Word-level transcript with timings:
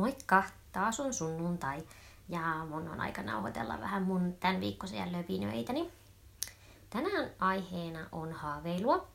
Moikka! 0.00 0.42
Taas 0.72 1.00
on 1.00 1.14
sunnuntai 1.14 1.82
ja 2.28 2.66
mun 2.68 2.88
on 2.88 3.00
aika 3.00 3.22
nauhoitella 3.22 3.80
vähän 3.80 4.02
mun 4.02 4.36
tämän 4.40 4.60
viikkoisia 4.60 5.12
löpinöitäni. 5.12 5.90
Tänään 6.90 7.30
aiheena 7.38 8.06
on 8.12 8.32
haaveilua 8.32 9.06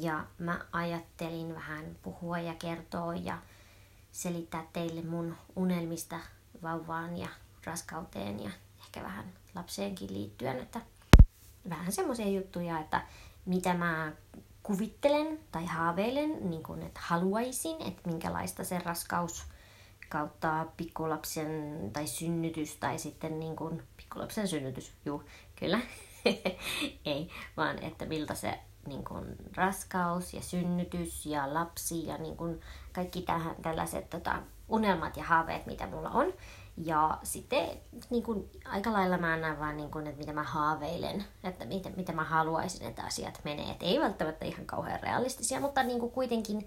ja 0.00 0.24
mä 0.38 0.60
ajattelin 0.72 1.54
vähän 1.54 1.96
puhua 2.02 2.38
ja 2.38 2.54
kertoa 2.54 3.14
ja 3.14 3.38
selittää 4.12 4.64
teille 4.72 5.02
mun 5.02 5.36
unelmista 5.56 6.18
vauvaan 6.62 7.16
ja 7.16 7.28
raskauteen 7.64 8.42
ja 8.42 8.50
ehkä 8.78 9.02
vähän 9.02 9.32
lapseenkin 9.54 10.12
liittyen, 10.12 10.58
että 10.58 10.80
vähän 11.68 11.92
semmoisia 11.92 12.28
juttuja, 12.28 12.80
että 12.80 13.02
mitä 13.46 13.74
mä 13.74 14.12
kuvittelen 14.62 15.38
tai 15.50 15.66
haaveilen, 15.66 16.50
niin 16.50 16.62
kun, 16.62 16.82
että 16.82 17.00
haluaisin, 17.02 17.82
että 17.82 18.10
minkälaista 18.10 18.64
se 18.64 18.78
raskaus 18.78 19.51
kautta 20.12 20.66
pikkulapsen 20.76 21.90
tai 21.92 22.06
synnytys 22.06 22.76
tai 22.76 22.98
sitten 22.98 23.40
niin 23.40 23.56
kuin, 23.56 23.82
pikkulapsen 23.96 24.48
synnytys, 24.48 24.92
juu, 25.04 25.22
kyllä, 25.56 25.80
ei, 27.04 27.30
vaan 27.56 27.82
että 27.82 28.06
miltä 28.06 28.34
se 28.34 28.58
niin 28.86 29.04
kuin, 29.04 29.36
raskaus 29.56 30.34
ja 30.34 30.42
synnytys 30.42 31.26
ja 31.26 31.54
lapsi 31.54 32.06
ja 32.06 32.18
niin 32.18 32.36
kuin, 32.36 32.60
kaikki 32.92 33.22
tähän, 33.22 33.56
tällaiset 33.62 34.10
tota, 34.10 34.42
unelmat 34.68 35.16
ja 35.16 35.24
haaveet, 35.24 35.66
mitä 35.66 35.86
mulla 35.86 36.10
on. 36.10 36.32
Ja 36.84 37.18
sitten 37.22 37.68
niin 38.10 38.22
kuin, 38.22 38.50
aika 38.64 38.92
lailla 38.92 39.18
mä 39.18 39.32
annan 39.32 39.58
vaan, 39.58 39.76
niin 39.76 39.90
kuin, 39.90 40.06
että 40.06 40.18
mitä 40.18 40.32
mä 40.32 40.42
haaveilen, 40.42 41.24
että 41.44 41.64
mitä, 41.64 41.90
mitä 41.96 42.12
mä 42.12 42.24
haluaisin, 42.24 42.86
että 42.86 43.02
asiat 43.02 43.40
menee. 43.44 43.70
Et 43.70 43.82
ei 43.82 44.00
välttämättä 44.00 44.44
ihan 44.44 44.66
kauhean 44.66 45.00
realistisia, 45.02 45.60
mutta 45.60 45.82
niin 45.82 46.00
kuin, 46.00 46.12
kuitenkin 46.12 46.66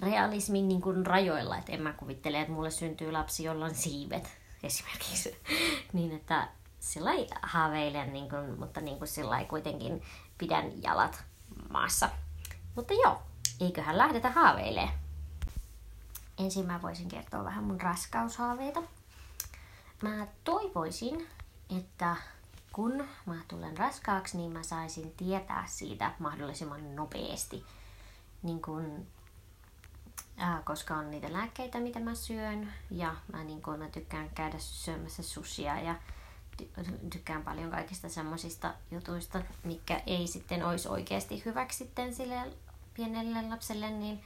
realismin 0.00 0.68
niin 0.68 0.80
kuin, 0.82 1.06
rajoilla. 1.06 1.58
Että 1.58 1.72
en 1.72 1.82
mä 1.82 1.92
kuvittele, 1.92 2.40
että 2.40 2.52
mulle 2.52 2.70
syntyy 2.70 3.12
lapsi, 3.12 3.44
jolla 3.44 3.64
on 3.64 3.74
siivet 3.74 4.30
esimerkiksi. 4.62 5.42
niin 5.92 6.12
että 6.12 6.48
sillä 6.80 7.10
haaveilen, 7.42 8.12
niin 8.12 8.28
kuin, 8.28 8.58
mutta 8.58 8.80
niin 8.80 8.98
kuin, 8.98 9.08
sillä 9.08 9.44
kuitenkin 9.44 10.02
pidän 10.38 10.82
jalat 10.82 11.24
maassa. 11.70 12.10
Mutta 12.74 12.94
joo, 12.94 13.22
eiköhän 13.60 13.98
lähdetä 13.98 14.30
haaveilemaan. 14.30 14.94
Ensin 16.38 16.66
mä 16.66 16.82
voisin 16.82 17.08
kertoa 17.08 17.44
vähän 17.44 17.64
mun 17.64 17.80
raskaushaaveita. 17.80 18.82
Mä 20.02 20.26
toivoisin, 20.44 21.28
että 21.78 22.16
kun 22.72 23.08
mä 23.26 23.36
tulen 23.48 23.78
raskaaksi, 23.78 24.36
niin 24.36 24.52
mä 24.52 24.62
saisin 24.62 25.12
tietää 25.16 25.64
siitä 25.66 26.12
mahdollisimman 26.18 26.96
nopeasti. 26.96 27.64
Niin 28.42 28.62
kun, 28.62 29.06
ää, 30.36 30.62
koska 30.64 30.94
on 30.94 31.10
niitä 31.10 31.32
lääkkeitä, 31.32 31.80
mitä 31.80 32.00
mä 32.00 32.14
syön, 32.14 32.72
ja 32.90 33.16
mä, 33.32 33.44
niin 33.44 33.62
kun, 33.62 33.78
mä 33.78 33.88
tykkään 33.88 34.30
käydä 34.30 34.58
syömässä 34.58 35.22
sushia 35.22 35.80
ja 35.80 35.94
tykkään 37.12 37.42
paljon 37.42 37.70
kaikista 37.70 38.08
semmoisista 38.08 38.74
jutuista, 38.90 39.42
mikä 39.64 40.02
ei 40.06 40.26
sitten 40.26 40.66
olisi 40.66 40.88
oikeasti 40.88 41.42
hyväksi 41.44 41.78
sitten 41.78 42.14
sille 42.14 42.52
pienelle 42.94 43.42
lapselle, 43.42 43.90
niin 43.90 44.20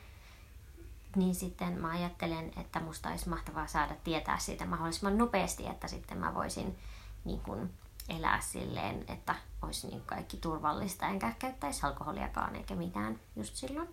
niin 1.17 1.35
sitten 1.35 1.81
mä 1.81 1.91
ajattelen, 1.91 2.53
että 2.57 2.81
musta 2.81 3.09
olisi 3.09 3.29
mahtavaa 3.29 3.67
saada 3.67 3.95
tietää 4.05 4.39
siitä 4.39 4.67
mahdollisimman 4.67 5.19
nopeasti, 5.19 5.67
että 5.67 5.89
sitten 5.89 6.19
mä 6.19 6.35
voisin 6.35 6.79
niin 7.25 7.41
kuin 7.41 7.71
elää 8.09 8.41
silleen, 8.41 9.05
että 9.09 9.35
olisi 9.63 9.87
niin 9.87 10.03
kaikki 10.07 10.37
turvallista, 10.37 11.07
enkä 11.07 11.33
käyttäisi 11.39 11.87
alkoholiakaan 11.87 12.57
eikä 12.57 12.75
mitään 12.75 13.21
just 13.37 13.57
silloin. 13.57 13.89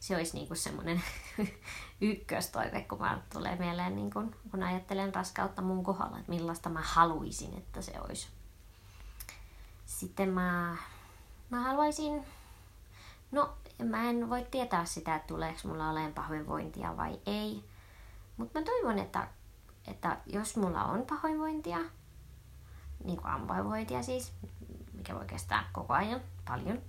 Se 0.00 0.16
olisi 0.16 0.36
niin 0.36 0.56
semmoinen 0.56 1.02
ykköstoive, 2.00 2.82
kun 2.82 2.98
mä 2.98 3.20
tulee 3.32 3.56
mieleen, 3.56 3.96
niin 3.96 4.10
kuin, 4.10 4.36
kun 4.50 4.62
ajattelen 4.62 5.14
raskautta 5.14 5.62
mun 5.62 5.84
kohdalla, 5.84 6.18
että 6.18 6.32
millaista 6.32 6.68
mä 6.68 6.80
haluaisin, 6.82 7.58
että 7.58 7.82
se 7.82 8.00
olisi. 8.00 8.28
Sitten 9.86 10.28
mä, 10.28 10.76
mä 11.50 11.60
haluaisin, 11.60 12.26
no 13.30 13.56
mä 13.84 14.10
en 14.10 14.30
voi 14.30 14.46
tietää 14.50 14.84
sitä, 14.84 15.14
että 15.14 15.26
tuleeko 15.26 15.58
mulla 15.64 15.90
olemaan 15.90 16.12
pahoinvointia 16.12 16.96
vai 16.96 17.20
ei. 17.26 17.64
Mutta 18.36 18.58
mä 18.58 18.64
toivon, 18.64 18.98
että, 18.98 19.28
että 19.86 20.16
jos 20.26 20.56
mulla 20.56 20.84
on 20.84 21.06
pahoinvointia, 21.06 21.78
niin 23.04 23.16
kuin 23.16 23.26
aamupahoinvointia 23.26 24.02
siis, 24.02 24.32
mikä 24.92 25.14
voi 25.14 25.26
kestää 25.26 25.68
koko 25.72 25.92
ajan 25.92 26.20
paljon, 26.48 26.82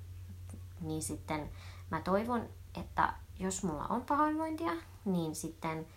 niin 0.81 1.01
sitten 1.01 1.49
mä 1.91 2.01
toivon, 2.01 2.49
että 2.79 3.13
jos 3.39 3.63
mulla 3.63 3.85
on 3.85 4.01
pahoinvointia, 4.05 4.71
niin 5.05 5.35
sitten 5.35 5.87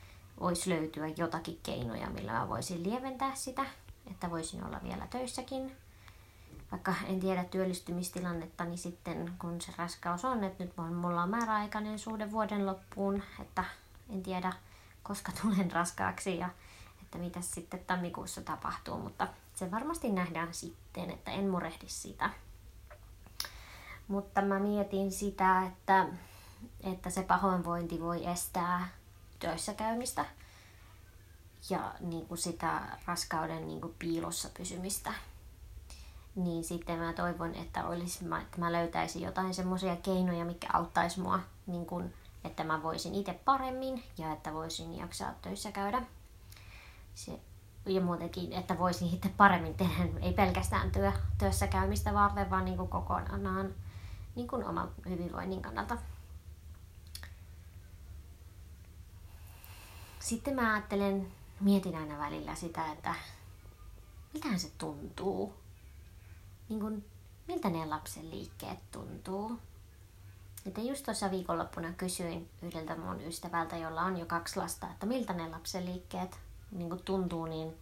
voisi 0.40 0.70
löytyä 0.70 1.06
jotakin 1.06 1.60
keinoja, 1.62 2.10
millä 2.10 2.32
mä 2.32 2.48
voisin 2.48 2.82
lieventää 2.82 3.34
sitä, 3.34 3.64
että 4.10 4.30
voisin 4.30 4.64
olla 4.64 4.80
vielä 4.82 5.06
töissäkin 5.06 5.76
vaikka 6.72 6.94
en 7.06 7.20
tiedä 7.20 7.44
työllistymistilannetta, 7.44 8.64
niin 8.64 8.78
sitten 8.78 9.32
kun 9.38 9.60
se 9.60 9.72
raskaus 9.78 10.24
on, 10.24 10.44
että 10.44 10.64
nyt 10.64 10.76
mulla 10.76 11.22
on 11.22 11.30
määräaikainen 11.30 11.98
suhde 11.98 12.30
vuoden 12.30 12.66
loppuun, 12.66 13.22
että 13.40 13.64
en 14.10 14.22
tiedä 14.22 14.52
koska 15.02 15.32
tulen 15.42 15.72
raskaaksi 15.72 16.38
ja 16.38 16.48
että 17.02 17.18
mitä 17.18 17.40
sitten 17.40 17.84
tammikuussa 17.86 18.42
tapahtuu, 18.42 18.98
mutta 18.98 19.28
se 19.54 19.70
varmasti 19.70 20.12
nähdään 20.12 20.54
sitten, 20.54 21.10
että 21.10 21.30
en 21.30 21.48
murehdi 21.48 21.88
sitä. 21.88 22.30
Mutta 24.08 24.42
mä 24.42 24.58
mietin 24.58 25.12
sitä, 25.12 25.62
että, 25.66 26.06
että 26.80 27.10
se 27.10 27.22
pahoinvointi 27.22 28.00
voi 28.00 28.26
estää 28.26 28.88
töissä 29.38 29.74
käymistä 29.74 30.24
ja 31.70 31.94
niin 32.00 32.26
kuin 32.26 32.38
sitä 32.38 32.98
raskauden 33.06 33.66
niin 33.66 33.80
kuin 33.80 33.94
piilossa 33.98 34.48
pysymistä 34.56 35.12
niin 36.34 36.64
sitten 36.64 36.98
mä 36.98 37.12
toivon, 37.12 37.54
että, 37.54 37.86
olisi, 37.86 38.24
että 38.42 38.58
mä 38.58 38.72
löytäisin 38.72 39.22
jotain 39.22 39.54
semmoisia 39.54 39.96
keinoja, 39.96 40.44
mikä 40.44 40.68
auttaisi 40.72 41.20
mua, 41.20 41.40
niin 41.66 41.86
kun, 41.86 42.12
että 42.44 42.64
mä 42.64 42.82
voisin 42.82 43.14
itse 43.14 43.40
paremmin 43.44 44.04
ja 44.18 44.32
että 44.32 44.54
voisin 44.54 44.98
jaksaa 44.98 45.34
töissä 45.42 45.72
käydä. 45.72 46.02
Se, 47.14 47.40
ja 47.86 48.00
muutenkin, 48.00 48.52
että 48.52 48.78
voisin 48.78 49.14
itse 49.14 49.28
paremmin 49.28 49.74
tehdä, 49.74 50.08
ei 50.22 50.32
pelkästään 50.32 50.90
työ, 50.90 51.12
työssä 51.38 51.66
käymistä 51.66 52.14
varten, 52.14 52.50
vaan 52.50 52.64
niin 52.64 52.76
kuin 52.76 52.88
kokonaan 52.88 53.74
niin 54.34 54.48
kuin 54.48 54.64
oman 54.64 54.90
hyvinvoinnin 55.08 55.62
kannalta. 55.62 55.96
Sitten 60.18 60.54
mä 60.54 60.74
ajattelen, 60.74 61.32
mietin 61.60 61.96
aina 61.96 62.18
välillä 62.18 62.54
sitä, 62.54 62.92
että 62.92 63.14
mitä 64.34 64.58
se 64.58 64.70
tuntuu 64.78 65.59
niin 66.70 66.80
kuin, 66.80 67.04
miltä 67.48 67.70
ne 67.70 67.86
lapsen 67.86 68.30
liikkeet 68.30 68.78
tuntuu. 68.92 69.58
Että 70.66 70.80
just 70.80 71.04
tuossa 71.04 71.30
viikonloppuna 71.30 71.92
kysyin 71.92 72.50
yhdeltä 72.62 72.96
mun 72.96 73.20
ystävältä, 73.20 73.76
jolla 73.76 74.02
on 74.02 74.16
jo 74.16 74.26
kaksi 74.26 74.56
lasta, 74.56 74.90
että 74.90 75.06
miltä 75.06 75.32
ne 75.32 75.48
lapsen 75.48 75.86
liikkeet 75.86 76.38
niin 76.70 76.88
kuin 76.88 77.02
tuntuu, 77.04 77.46
niin 77.46 77.76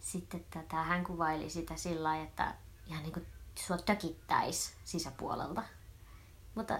sitten 0.00 0.44
tätä, 0.50 0.76
hän 0.76 1.04
kuvaili 1.04 1.50
sitä 1.50 1.76
sillä 1.76 2.02
lailla, 2.02 2.24
että 2.24 2.54
ihan 2.86 3.02
niin 3.02 3.12
kuin 3.12 3.26
sua 3.54 3.78
tökittäisi 3.78 4.72
sisäpuolelta. 4.84 5.62
Mutta 6.54 6.78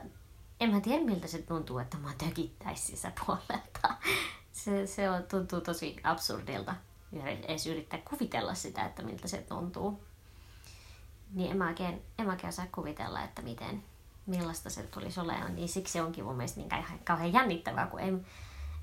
en 0.60 0.70
mä 0.70 0.80
tiedä, 0.80 1.04
miltä 1.04 1.28
se 1.28 1.42
tuntuu, 1.42 1.78
että 1.78 1.96
mä 1.96 2.12
tökittäisi 2.18 2.86
sisäpuolelta. 2.86 3.96
Se, 4.52 4.86
se 4.86 5.10
on, 5.10 5.22
tuntuu 5.22 5.60
tosi 5.60 5.96
absurdilta 6.04 6.74
edes 7.22 7.66
yrittää 7.66 8.02
kuvitella 8.10 8.54
sitä, 8.54 8.84
että 8.84 9.02
miltä 9.02 9.28
se 9.28 9.38
tuntuu 9.38 10.04
niin 11.34 11.50
en 11.50 11.56
mä 11.56 11.68
oikein, 11.68 12.02
en 12.18 12.26
mä 12.26 12.32
oikein 12.32 12.48
osaa 12.48 12.66
kuvitella, 12.74 13.22
että 13.22 13.42
miten, 13.42 13.82
millaista 14.26 14.70
se 14.70 14.82
tulisi 14.82 15.20
olemaan. 15.20 15.54
Niin 15.54 15.68
siksi 15.68 15.92
se 15.92 16.02
onkin 16.02 16.24
mun 16.24 16.36
mielestä 16.36 16.60
niin 16.60 16.84
kauhean 17.04 17.32
jännittävää, 17.32 17.86
kun 17.86 18.00
ei, 18.00 18.12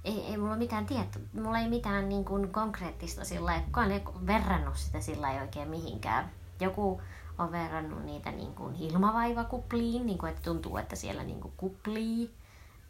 ei, 0.03 0.25
ei 0.25 0.37
mulla 0.37 0.55
mitään 0.55 0.85
tietoa, 0.85 1.21
mulla 1.33 1.59
ei 1.59 1.69
mitään 1.69 2.09
niin 2.09 2.25
kuin 2.25 2.51
konkreettista 2.51 3.25
sillä 3.25 3.45
lailla, 3.45 3.65
kukaan 3.65 3.91
ei 3.91 4.01
verrannut 4.27 4.77
sitä 4.77 5.01
sillä 5.01 5.31
ei 5.31 5.41
oikein 5.41 5.69
mihinkään. 5.69 6.31
Joku 6.59 7.01
on 7.37 7.51
verrannut 7.51 8.05
niitä 8.05 8.31
niin 8.31 8.55
kuin 8.55 8.75
ilmavaivakupliin, 8.75 10.05
niin 10.05 10.17
kuin, 10.17 10.29
että 10.29 10.41
tuntuu, 10.41 10.77
että 10.77 10.95
siellä 10.95 11.23
niin 11.23 11.41
kuin 11.41 11.53
kuplii, 11.57 12.31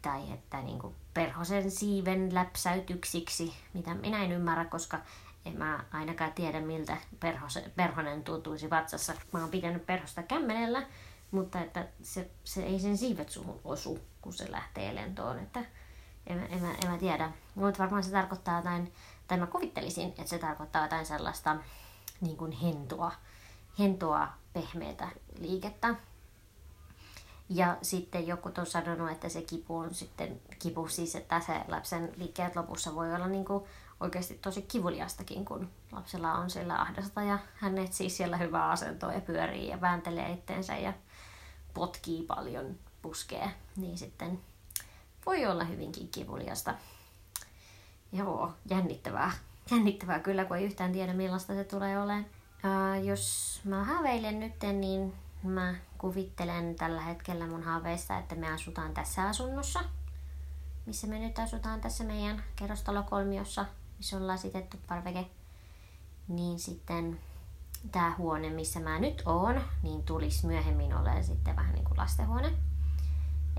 tai 0.02 0.32
että 0.32 0.62
niin 0.62 0.78
kuin 0.78 0.94
perhosen 1.14 1.70
siiven 1.70 2.34
läpsäytyksiksi, 2.34 3.54
mitä 3.74 3.94
minä 3.94 4.24
en 4.24 4.32
ymmärrä, 4.32 4.64
koska 4.64 4.98
en 5.44 5.58
mä 5.58 5.84
ainakaan 5.92 6.32
tiedä, 6.32 6.60
miltä 6.60 6.96
perhose, 7.20 7.70
perhonen 7.76 8.24
tuntuisi 8.24 8.70
vatsassa. 8.70 9.14
Mä 9.32 9.40
oon 9.40 9.50
pitänyt 9.50 9.86
perhosta 9.86 10.22
kämmenellä, 10.22 10.86
mutta 11.30 11.60
että 11.60 11.88
se, 12.02 12.30
se 12.44 12.62
ei 12.62 12.80
sen 12.80 12.98
siivet 12.98 13.28
suhun 13.28 13.60
osu, 13.64 13.98
kun 14.20 14.32
se 14.32 14.52
lähtee 14.52 14.94
lentoon. 14.94 15.38
Että 15.38 15.60
en, 16.26 16.38
en, 16.38 16.52
en, 16.52 16.76
en 16.84 16.90
mä 16.90 16.98
tiedä. 16.98 17.32
Mutta 17.54 17.82
varmaan 17.82 18.02
se 18.02 18.10
tarkoittaa 18.10 18.56
jotain, 18.56 18.92
tai 19.28 19.38
mä 19.38 19.46
kuvittelisin, 19.46 20.08
että 20.08 20.26
se 20.26 20.38
tarkoittaa 20.38 20.82
jotain 20.82 21.06
sellaista 21.06 21.56
niin 22.20 22.36
kuin 22.36 22.52
hentoa, 22.52 23.12
hentoa 23.78 24.28
pehmeätä 24.52 25.08
liikettä. 25.38 25.94
Ja 27.48 27.76
sitten 27.82 28.26
joku 28.26 28.50
on 28.58 28.66
sanonut, 28.66 29.10
että 29.10 29.28
se 29.28 29.42
kipu 29.42 29.76
on 29.76 29.94
sitten, 29.94 30.40
kipu 30.58 30.88
siis, 30.88 31.14
että 31.14 31.40
se 31.40 31.60
lapsen 31.68 32.12
liikkeet 32.16 32.56
lopussa 32.56 32.94
voi 32.94 33.14
olla 33.14 33.26
niin 33.26 33.44
kuin 33.44 33.64
oikeasti 34.02 34.34
tosi 34.34 34.62
kivuliastakin, 34.62 35.44
kun 35.44 35.70
lapsella 35.92 36.34
on 36.34 36.50
sillä 36.50 36.80
ahdasta 36.80 37.22
ja 37.22 37.38
hän 37.54 37.78
etsii 37.78 38.10
siellä 38.10 38.36
hyvää 38.36 38.70
asentoa 38.70 39.12
ja 39.12 39.20
pyörii 39.20 39.68
ja 39.68 39.80
vääntelee 39.80 40.30
itteensä 40.30 40.76
ja 40.76 40.92
potkii 41.74 42.22
paljon, 42.22 42.78
puskee, 43.02 43.50
niin 43.76 43.98
sitten 43.98 44.40
voi 45.26 45.46
olla 45.46 45.64
hyvinkin 45.64 46.08
kivuliasta. 46.08 46.74
Joo, 48.12 48.52
jännittävää. 48.70 49.32
Jännittävää 49.70 50.18
kyllä, 50.18 50.44
kun 50.44 50.56
ei 50.56 50.64
yhtään 50.64 50.92
tiedä 50.92 51.12
millaista 51.12 51.54
se 51.54 51.64
tulee 51.64 52.02
olemaan. 52.02 52.26
Uh, 52.64 53.04
jos 53.04 53.60
mä 53.64 53.84
haaveilen 53.84 54.40
nyt, 54.40 54.62
niin 54.62 55.14
mä 55.42 55.74
kuvittelen 55.98 56.74
tällä 56.74 57.00
hetkellä 57.00 57.46
mun 57.46 57.62
haaveissa, 57.62 58.18
että 58.18 58.34
me 58.34 58.52
asutaan 58.52 58.94
tässä 58.94 59.22
asunnossa, 59.22 59.80
missä 60.86 61.06
me 61.06 61.18
nyt 61.18 61.38
asutaan 61.38 61.80
tässä 61.80 62.04
meidän 62.04 62.44
kerrostalokolmiossa, 62.56 63.66
missä 64.02 64.16
on 64.16 64.26
lasitettu 64.26 64.76
parveke. 64.88 65.30
Niin 66.28 66.58
sitten 66.58 67.20
tämä 67.92 68.14
huone, 68.18 68.50
missä 68.50 68.80
mä 68.80 68.98
nyt 68.98 69.22
oon, 69.26 69.62
niin 69.82 70.02
tulisi 70.02 70.46
myöhemmin 70.46 70.94
olemaan 70.94 71.24
sitten 71.24 71.56
vähän 71.56 71.74
niin 71.74 71.84
kuin 71.84 71.98
lastenhuone. 71.98 72.52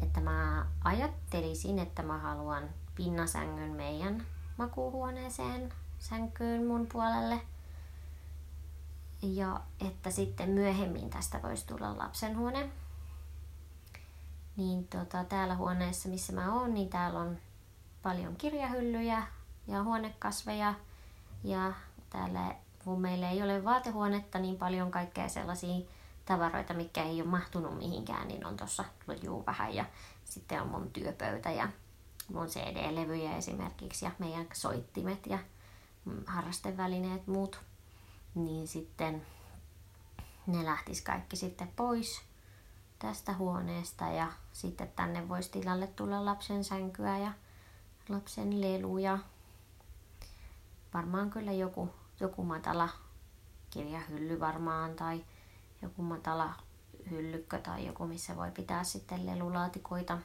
Että 0.01 0.22
mä 0.22 0.66
ajattelisin, 0.84 1.80
että 1.80 2.04
mä 2.04 2.18
haluan 2.18 2.69
pinnasängyn 2.95 3.72
meidän 3.72 4.25
makuuhuoneeseen 4.57 5.74
sänkyyn 6.00 6.68
mun 6.68 6.88
puolelle. 6.92 7.42
Ja 9.22 9.62
että 9.88 10.12
sitten 10.12 10.50
myöhemmin 10.50 11.10
tästä 11.10 11.42
voisi 11.44 11.68
tulla 11.68 11.98
lapsenhuone. 11.98 12.69
Niin 14.57 14.88
tota, 14.88 15.24
täällä 15.24 15.56
huoneessa, 15.56 16.10
missä 16.10 16.34
mä 16.34 16.54
oon, 16.54 16.74
niin 16.74 16.89
täällä 16.89 17.19
on 17.19 17.38
paljon 18.01 18.36
kirjahyllyjä 18.36 19.28
ja 19.68 19.83
huonekasveja. 19.83 20.74
Ja 21.44 21.74
täällä, 22.10 22.56
kun 22.83 23.01
meillä 23.01 23.30
ei 23.30 23.44
ole 23.44 23.63
vaatehuonetta, 23.63 24.39
niin 24.39 24.57
paljon 24.57 24.92
kaikkea 24.92 25.30
sellaisia 25.30 25.86
tavaroita, 26.25 26.74
mikä 26.74 27.04
ei 27.04 27.21
ole 27.21 27.30
mahtunut 27.30 27.77
mihinkään, 27.77 28.27
niin 28.27 28.45
on 28.45 28.57
tuossa 28.57 28.86
juu 29.24 29.45
vähän. 29.45 29.75
Ja 29.75 29.86
sitten 30.25 30.62
on 30.62 30.68
mun 30.68 30.92
työpöytä 30.92 31.51
ja 31.51 31.69
mun 32.33 32.48
CD-levyjä 32.48 33.38
esimerkiksi 33.38 34.06
ja 34.06 34.12
meidän 34.19 34.48
soittimet 34.54 35.27
ja 35.27 35.39
harrastevälineet 36.25 37.27
muut. 37.27 37.62
Niin 38.36 38.68
sitten 38.68 39.25
ne 40.48 40.65
lähtis 40.65 41.01
kaikki 41.01 41.36
sitten 41.36 41.68
pois 41.75 42.21
tästä 43.00 43.33
huoneesta 43.33 44.06
ja 44.06 44.31
sitten 44.54 44.92
tänne 44.95 45.30
voisi 45.30 45.51
tilalle 45.51 45.88
tulla 45.88 46.25
lapsen 46.25 46.63
sänkyä 46.63 47.18
ja 47.18 47.31
lapsen 48.10 48.62
leluja. 48.62 49.19
Varmaan 50.94 51.30
kyllä 51.30 51.51
joku, 51.51 51.90
joku 52.19 52.44
matala 52.44 52.90
kirjahylly 53.69 54.40
varmaan 54.40 54.95
tai 54.95 55.25
joku 55.81 56.01
matala 56.01 56.54
hyllykkö 57.12 57.57
tai 57.57 57.86
joku, 57.86 58.07
missä 58.07 58.36
voi 58.36 58.51
pitää 58.51 58.84
sitten 58.84 59.25
lelulaatikoita. 59.25 60.18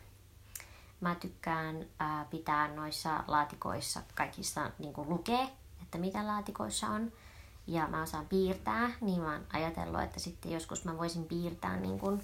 Mä 1.01 1.15
tykkään 1.15 1.87
ää, 1.99 2.25
pitää 2.31 2.69
noissa 2.75 3.25
laatikoissa 3.27 4.03
kaikista 4.15 4.71
niin 4.79 4.95
lukee, 4.97 5.49
että 5.83 5.99
mitä 5.99 6.27
laatikoissa 6.27 6.87
on. 6.87 7.13
Ja 7.67 7.87
mä 7.87 8.03
osaan 8.03 8.27
piirtää, 8.27 8.91
niin 9.01 9.21
mä 9.21 9.33
oon 9.33 9.47
ajatellut, 9.53 10.03
että 10.03 10.21
sitten 10.21 10.53
joskus 10.53 10.85
mä 10.85 10.99
voisin 10.99 11.25
piirtää 11.25 11.77
niin 11.77 11.99
kuin 11.99 12.23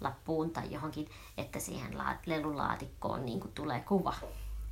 lappuun 0.00 0.50
tai 0.50 0.72
johonkin, 0.72 1.10
että 1.36 1.58
siihen 1.58 1.98
lelulaatikkoon 2.26 3.26
niin 3.26 3.40
kuin 3.40 3.52
tulee 3.52 3.80
kuva, 3.80 4.14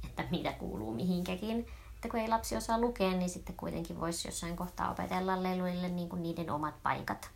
että 0.04 0.24
mitä 0.30 0.52
kuuluu 0.52 0.94
mihinkäkin. 0.94 1.66
Että 2.02 2.10
kun 2.10 2.20
ei 2.20 2.28
lapsi 2.28 2.56
osaa 2.56 2.80
lukea, 2.80 3.10
niin 3.10 3.30
sitten 3.30 3.56
kuitenkin 3.56 4.00
voisi 4.00 4.28
jossain 4.28 4.56
kohtaa 4.56 4.90
opetella 4.90 5.42
leluille 5.42 5.88
niin 5.88 6.08
kuin 6.08 6.22
niiden 6.22 6.50
omat 6.50 6.82
paikat. 6.82 7.30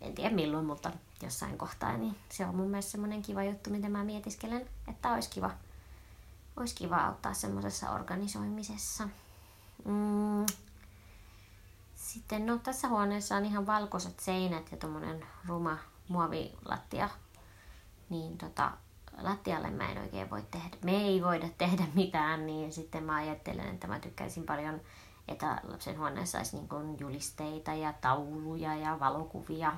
En 0.00 0.14
tiedä 0.14 0.34
milloin, 0.34 0.64
mutta 0.64 0.92
jossain 1.22 1.58
kohtaa, 1.58 1.96
niin 1.96 2.16
se 2.28 2.46
on 2.46 2.54
mun 2.54 2.70
mielestä 2.70 2.90
semmoinen 2.90 3.22
kiva 3.22 3.44
juttu, 3.44 3.70
mitä 3.70 3.88
mä 3.88 4.04
mietiskelen, 4.04 4.66
että 4.88 5.12
olisi 5.12 5.30
kiva, 5.30 5.50
olisi 6.56 6.74
kiva 6.74 6.96
auttaa 6.96 7.34
semmoisessa 7.34 7.90
organisoimisessa. 7.90 9.08
Mm. 9.84 10.46
Sitten 11.94 12.46
no 12.46 12.58
tässä 12.58 12.88
huoneessa 12.88 13.36
on 13.36 13.44
ihan 13.44 13.66
valkoiset 13.66 14.20
seinät 14.20 14.72
ja 14.72 14.76
tommonen 14.76 15.26
ruma 15.46 15.78
muovilattia. 16.08 17.08
Niin 18.10 18.38
tota, 18.38 18.72
lattialle 19.22 19.70
mä 19.70 19.90
en 19.92 19.98
oikein 19.98 20.30
voi 20.30 20.42
tehdä, 20.50 20.76
me 20.84 20.92
ei 20.92 21.22
voida 21.22 21.48
tehdä 21.58 21.84
mitään, 21.94 22.46
niin 22.46 22.72
sitten 22.72 23.04
mä 23.04 23.16
ajattelen, 23.16 23.68
että 23.68 23.86
mä 23.86 24.00
tykkäisin 24.00 24.46
paljon, 24.46 24.80
että 25.28 25.60
lapsen 25.62 25.98
huoneessa 25.98 26.38
olisi 26.38 26.56
niin 26.56 26.96
julisteita 27.00 27.74
ja 27.74 27.92
tauluja 28.00 28.76
ja 28.76 29.00
valokuvia. 29.00 29.72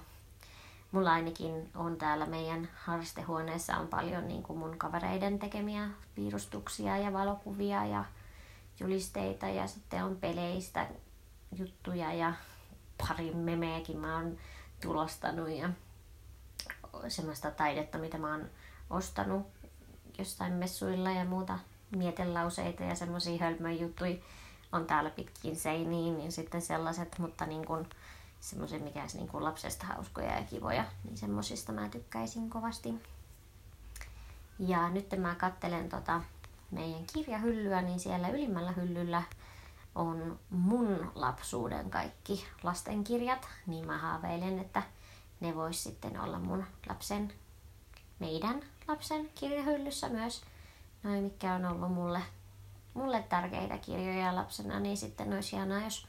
Mulla 0.92 1.12
ainakin 1.12 1.70
on 1.74 1.96
täällä 1.96 2.26
meidän 2.26 2.68
harrastehuoneessa 2.74 3.76
on 3.76 3.88
paljon 3.88 4.28
niin 4.28 4.42
kuin 4.42 4.58
mun 4.58 4.78
kavereiden 4.78 5.38
tekemiä 5.38 5.88
piirustuksia 6.14 6.98
ja 6.98 7.12
valokuvia 7.12 7.86
ja 7.86 8.04
julisteita 8.80 9.48
ja 9.48 9.66
sitten 9.66 10.04
on 10.04 10.16
peleistä 10.16 10.86
juttuja 11.56 12.12
ja 12.12 12.32
pari 12.98 13.34
memeäkin 13.34 13.98
mä 13.98 14.16
oon 14.16 14.38
tulostanut 14.82 15.48
ja 15.48 15.70
semmoista 17.08 17.50
taidetta, 17.50 17.98
mitä 17.98 18.18
mä 18.18 18.30
oon 18.30 18.50
ostanut 18.92 19.46
jostain 20.18 20.52
messuilla 20.52 21.10
ja 21.10 21.24
muuta 21.24 21.58
mietelauseita 21.96 22.82
ja 22.82 22.94
semmoisia 22.94 23.38
hölmöjä 23.44 23.82
juttuja 23.82 24.16
on 24.72 24.86
täällä 24.86 25.10
pitkin 25.10 25.56
seiniin, 25.56 26.18
niin 26.18 26.32
sitten 26.32 26.62
sellaiset, 26.62 27.18
mutta 27.18 27.46
niin 27.46 27.66
kuin, 27.66 27.88
semmoisen, 28.40 28.82
mikä 28.82 29.00
olisi 29.00 29.16
niin 29.16 29.28
kuin 29.28 29.44
lapsesta 29.44 29.86
hauskoja 29.86 30.36
ja 30.36 30.44
kivoja, 30.44 30.84
niin 31.04 31.16
semmoisista 31.16 31.72
mä 31.72 31.88
tykkäisin 31.88 32.50
kovasti. 32.50 32.94
Ja 34.58 34.90
nyt 34.90 35.18
mä 35.18 35.34
kattelen 35.34 35.88
tota 35.88 36.20
meidän 36.70 37.04
kirjahyllyä, 37.12 37.82
niin 37.82 38.00
siellä 38.00 38.28
ylimmällä 38.28 38.72
hyllyllä 38.72 39.22
on 39.94 40.38
mun 40.50 41.12
lapsuuden 41.14 41.90
kaikki 41.90 42.46
lastenkirjat, 42.62 43.48
niin 43.66 43.86
mä 43.86 43.98
haaveilen, 43.98 44.58
että 44.58 44.82
ne 45.40 45.54
vois 45.54 45.82
sitten 45.82 46.20
olla 46.20 46.38
mun 46.38 46.64
lapsen, 46.88 47.32
meidän 48.18 48.62
lapsen 48.88 49.30
kirjahyllyssä 49.34 50.08
myös. 50.08 50.42
Noin, 51.02 51.22
mikä 51.24 51.54
on 51.54 51.64
ollut 51.64 51.92
mulle, 51.92 52.22
mulle 52.94 53.24
tärkeitä 53.28 53.78
kirjoja 53.78 54.36
lapsena, 54.36 54.80
niin 54.80 54.96
sitten 54.96 55.32
olisi 55.32 55.56
hienoa, 55.56 55.80
jos 55.80 56.06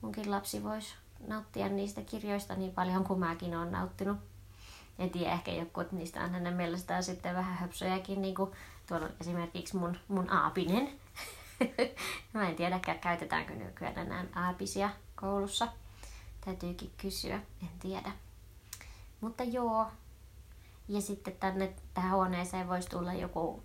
munkin 0.00 0.30
lapsi 0.30 0.64
voisi 0.64 0.94
nauttia 1.26 1.68
niistä 1.68 2.00
kirjoista 2.02 2.54
niin 2.54 2.72
paljon 2.72 3.04
kuin 3.04 3.20
mäkin 3.20 3.56
olen 3.56 3.72
nauttinut. 3.72 4.18
En 4.98 5.10
tiedä, 5.10 5.32
ehkä 5.32 5.50
joku 5.50 5.84
niistä 5.92 6.24
on 6.24 6.30
hänen 6.30 6.54
mielestään 6.54 7.02
sitten 7.02 7.34
vähän 7.34 7.56
höpsöjäkin, 7.56 8.22
niin 8.22 8.34
kuin 8.34 8.50
tuolla 8.86 9.08
esimerkiksi 9.20 9.76
mun, 9.76 9.96
mun 10.08 10.30
aapinen. 10.30 10.88
Mä 12.34 12.48
en 12.48 12.56
tiedäkään, 12.56 12.98
käytetäänkö 12.98 13.54
nykyään 13.54 13.98
enää 13.98 14.24
aapisia 14.34 14.90
koulussa. 15.16 15.68
Täytyykin 16.44 16.90
kysyä, 16.96 17.40
en 17.62 17.78
tiedä. 17.80 18.12
Mutta 19.20 19.44
joo. 19.44 19.86
Ja 20.90 21.00
sitten 21.00 21.36
tänne 21.40 21.74
tähän 21.94 22.14
huoneeseen 22.14 22.68
voisi 22.68 22.88
tulla 22.88 23.12
joku, 23.12 23.62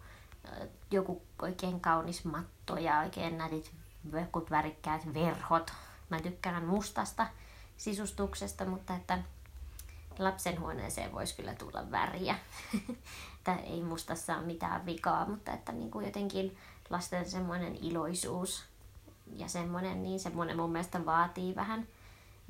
joku 0.92 1.22
oikein 1.42 1.80
kaunis 1.80 2.26
matto 2.26 2.78
ja 2.78 3.00
oikein 3.00 3.38
näitä 3.38 3.70
värikkäät 4.52 5.14
verhot. 5.14 5.74
Mä 6.10 6.20
tykkään 6.20 6.66
mustasta 6.66 7.28
sisustuksesta, 7.78 8.66
mutta 8.66 8.96
että 8.96 9.20
lapsen 10.20 10.60
huoneeseen 10.60 11.12
voisi 11.12 11.36
kyllä 11.36 11.56
tulla 11.56 11.92
väriä. 11.92 12.36
että 13.38 13.56
ei 13.56 13.84
mustassa 13.84 14.38
ole 14.38 14.46
mitään 14.46 14.86
vikaa, 14.86 15.26
mutta 15.26 15.54
että 15.54 15.72
niin 15.72 15.92
kuin 15.92 16.06
jotenkin 16.06 16.58
lasten 16.90 17.30
semmoinen 17.30 17.76
iloisuus 17.76 18.64
ja 19.36 19.48
semmoinen, 19.48 20.04
niin 20.04 20.20
semmoinen 20.20 20.58
mun 20.58 20.72
mielestä 20.72 21.06
vaatii 21.06 21.56
vähän 21.56 21.88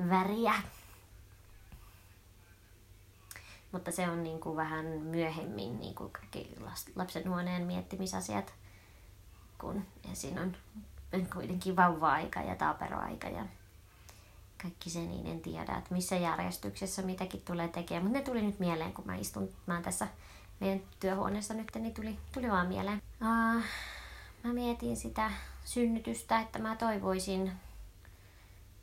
väriä. 0.10 0.53
Mutta 3.75 3.91
se 3.91 4.10
on 4.10 4.24
niin 4.24 4.39
kuin 4.39 4.55
vähän 4.55 4.86
myöhemmin 4.86 5.79
niin 5.79 5.96
kuin 5.96 6.12
kaikki 6.12 6.55
lapsen 6.96 7.29
huoneen 7.29 7.63
miettimisasiat, 7.63 8.53
kun 9.58 9.86
siinä 10.13 10.41
on 10.41 10.55
kuitenkin 11.34 11.75
vauva-aika 11.75 12.39
ja 12.39 12.55
taaperoaika 12.55 13.27
ja 13.27 13.46
kaikki 14.62 14.89
se, 14.89 15.00
niin 15.00 15.27
en 15.27 15.41
tiedä, 15.41 15.77
että 15.77 15.94
missä 15.94 16.15
järjestyksessä 16.15 17.01
mitäkin 17.01 17.41
tulee 17.41 17.67
tekemään. 17.67 18.03
Mutta 18.03 18.20
ne 18.20 18.25
tuli 18.25 18.41
nyt 18.41 18.60
mieleen, 18.60 18.94
kun 18.94 19.05
mä 19.05 19.15
istun 19.15 19.50
mä 19.65 19.82
tässä 19.82 20.08
meidän 20.60 20.82
työhuoneessa 21.00 21.53
nyt, 21.53 21.72
niin 21.75 21.94
tuli, 21.94 22.20
tuli 22.34 22.51
vaan 22.51 22.67
mieleen. 22.67 23.01
Uh, 23.22 23.63
mä 24.44 24.53
mietin 24.53 24.98
sitä 24.98 25.32
synnytystä, 25.65 26.39
että 26.39 26.60
mä 26.60 26.75
toivoisin, 26.75 27.51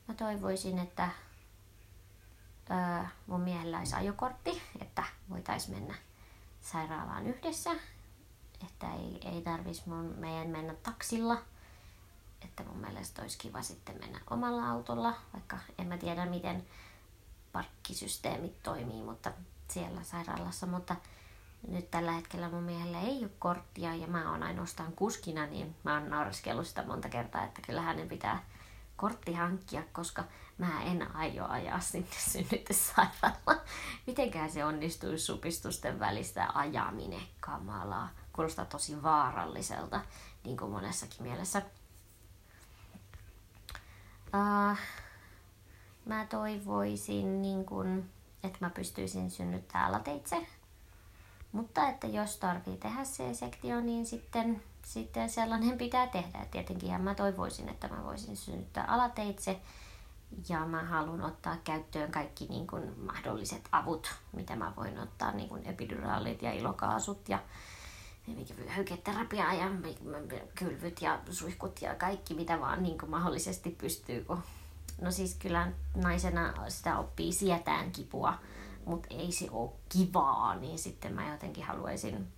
mä 0.08 0.14
toivoisin, 0.14 0.78
että 0.78 1.08
uh, 2.70 3.06
mun 3.26 3.40
miehellä 3.40 3.78
olisi 3.78 3.96
ajokortti, 3.96 4.62
että 4.80 5.04
voitaisiin 5.30 5.78
mennä 5.78 5.94
sairaalaan 6.60 7.26
yhdessä. 7.26 7.70
Että 8.66 8.94
ei, 8.94 9.20
ei 9.24 9.42
tarvitsisi 9.42 9.88
mun, 9.88 10.14
meidän 10.18 10.48
mennä 10.48 10.74
taksilla. 10.74 11.42
Että 12.44 12.64
mun 12.64 12.76
mielestä 12.76 13.22
olisi 13.22 13.38
kiva 13.38 13.62
sitten 13.62 13.98
mennä 14.00 14.20
omalla 14.30 14.70
autolla, 14.70 15.14
vaikka 15.32 15.58
en 15.78 15.86
mä 15.86 15.98
tiedä 15.98 16.26
miten 16.26 16.66
parkkisysteemit 17.52 18.62
toimii, 18.62 19.02
mutta 19.02 19.32
siellä 19.68 20.02
sairaalassa, 20.02 20.66
mutta 20.66 20.96
nyt 21.68 21.90
tällä 21.90 22.12
hetkellä 22.12 22.48
mun 22.48 22.62
miehellä 22.62 23.00
ei 23.00 23.18
ole 23.18 23.30
korttia 23.38 23.94
ja 23.94 24.06
mä 24.06 24.30
oon 24.30 24.42
ainoastaan 24.42 24.92
kuskina, 24.92 25.46
niin 25.46 25.76
mä 25.84 25.94
oon 25.94 26.10
naureskellut 26.10 26.66
sitä 26.66 26.86
monta 26.86 27.08
kertaa, 27.08 27.44
että 27.44 27.62
kyllä 27.62 27.82
hänen 27.82 28.08
pitää 28.08 28.44
kortti 29.02 29.32
hankkia, 29.32 29.82
koska 29.92 30.24
mä 30.58 30.82
en 30.82 31.16
aio 31.16 31.46
ajaa 31.46 31.80
sinne 31.80 32.08
synnytyssairaalaan. 32.18 33.60
Mitenkään 34.06 34.50
se 34.50 34.64
onnistuisi 34.64 35.24
supistusten 35.24 36.00
välistä 36.00 36.48
ajaminen 36.54 37.22
kamalaa. 37.40 38.08
Kuulostaa 38.32 38.64
tosi 38.64 39.02
vaaralliselta, 39.02 40.00
niin 40.44 40.56
kuin 40.56 40.70
monessakin 40.70 41.22
mielessä. 41.22 41.62
Uh, 44.34 44.78
mä 46.04 46.26
toivoisin, 46.26 47.42
niin 47.42 47.64
kun, 47.64 48.04
että 48.44 48.58
mä 48.60 48.70
pystyisin 48.70 49.30
synnyttää 49.30 49.92
lateitse. 49.92 50.46
Mutta 51.52 51.88
että 51.88 52.06
jos 52.06 52.36
tarvii 52.36 52.76
tehdä 52.76 53.04
se 53.04 53.34
sektio, 53.34 53.80
niin 53.80 54.06
sitten, 54.06 54.62
sitten 54.84 55.30
sellainen 55.30 55.78
pitää 55.78 56.06
tehdä. 56.06 56.46
Tietenkin 56.50 57.00
mä 57.00 57.14
toivoisin, 57.14 57.68
että 57.68 57.88
mä 57.88 58.04
voisin 58.04 58.36
synnyttää 58.36 58.84
alateitse. 58.84 59.60
Ja 60.48 60.66
mä 60.66 60.84
haluan 60.84 61.22
ottaa 61.22 61.56
käyttöön 61.64 62.10
kaikki 62.10 62.46
niin 62.46 62.66
kuin 62.66 63.00
mahdolliset 63.00 63.68
avut, 63.72 64.14
mitä 64.32 64.56
mä 64.56 64.72
voin 64.76 64.98
ottaa, 64.98 65.32
niin 65.32 65.48
kuin 65.48 65.66
epiduraalit 65.66 66.42
ja 66.42 66.52
ilokaasut 66.52 67.28
ja 67.28 67.38
hyketerapiaa 68.76 69.54
ja 69.54 69.70
kylvyt 70.54 71.02
ja 71.02 71.20
suihkut 71.30 71.82
ja 71.82 71.94
kaikki, 71.94 72.34
mitä 72.34 72.60
vaan 72.60 72.82
niin 72.82 72.98
kuin 72.98 73.10
mahdollisesti 73.10 73.70
pystyy. 73.70 74.26
No 75.00 75.10
siis 75.10 75.34
kyllä 75.34 75.72
naisena 75.94 76.70
sitä 76.70 76.98
oppii 76.98 77.32
sietään 77.32 77.92
kipua, 77.92 78.34
mutta 78.84 79.08
ei 79.10 79.32
se 79.32 79.48
ole 79.50 79.70
kivaa, 79.88 80.54
niin 80.56 80.78
sitten 80.78 81.14
mä 81.14 81.30
jotenkin 81.32 81.64
haluaisin, 81.64 82.28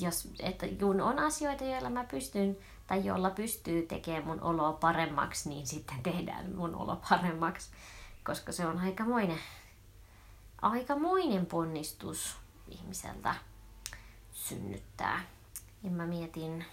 jos, 0.00 0.28
että 0.40 0.66
kun 0.80 1.00
on 1.00 1.18
asioita, 1.18 1.64
joilla 1.64 1.90
mä 1.90 2.04
pystyn 2.04 2.56
tai 2.86 3.04
jolla 3.04 3.30
pystyy 3.30 3.82
tekemään 3.82 4.24
mun 4.26 4.40
oloa 4.40 4.72
paremmaksi, 4.72 5.48
niin 5.48 5.66
sitten 5.66 6.02
tehdään 6.02 6.56
mun 6.56 6.74
olo 6.74 7.00
paremmaksi, 7.10 7.70
koska 8.24 8.52
se 8.52 8.66
on 8.66 8.78
aikamoinen, 8.78 9.38
aikamoinen 10.62 11.46
ponnistus 11.46 12.36
ihmiseltä 12.68 13.34
synnyttää. 14.32 15.20
Ja 15.82 15.90
mä 15.90 16.06
mietin, 16.06 16.64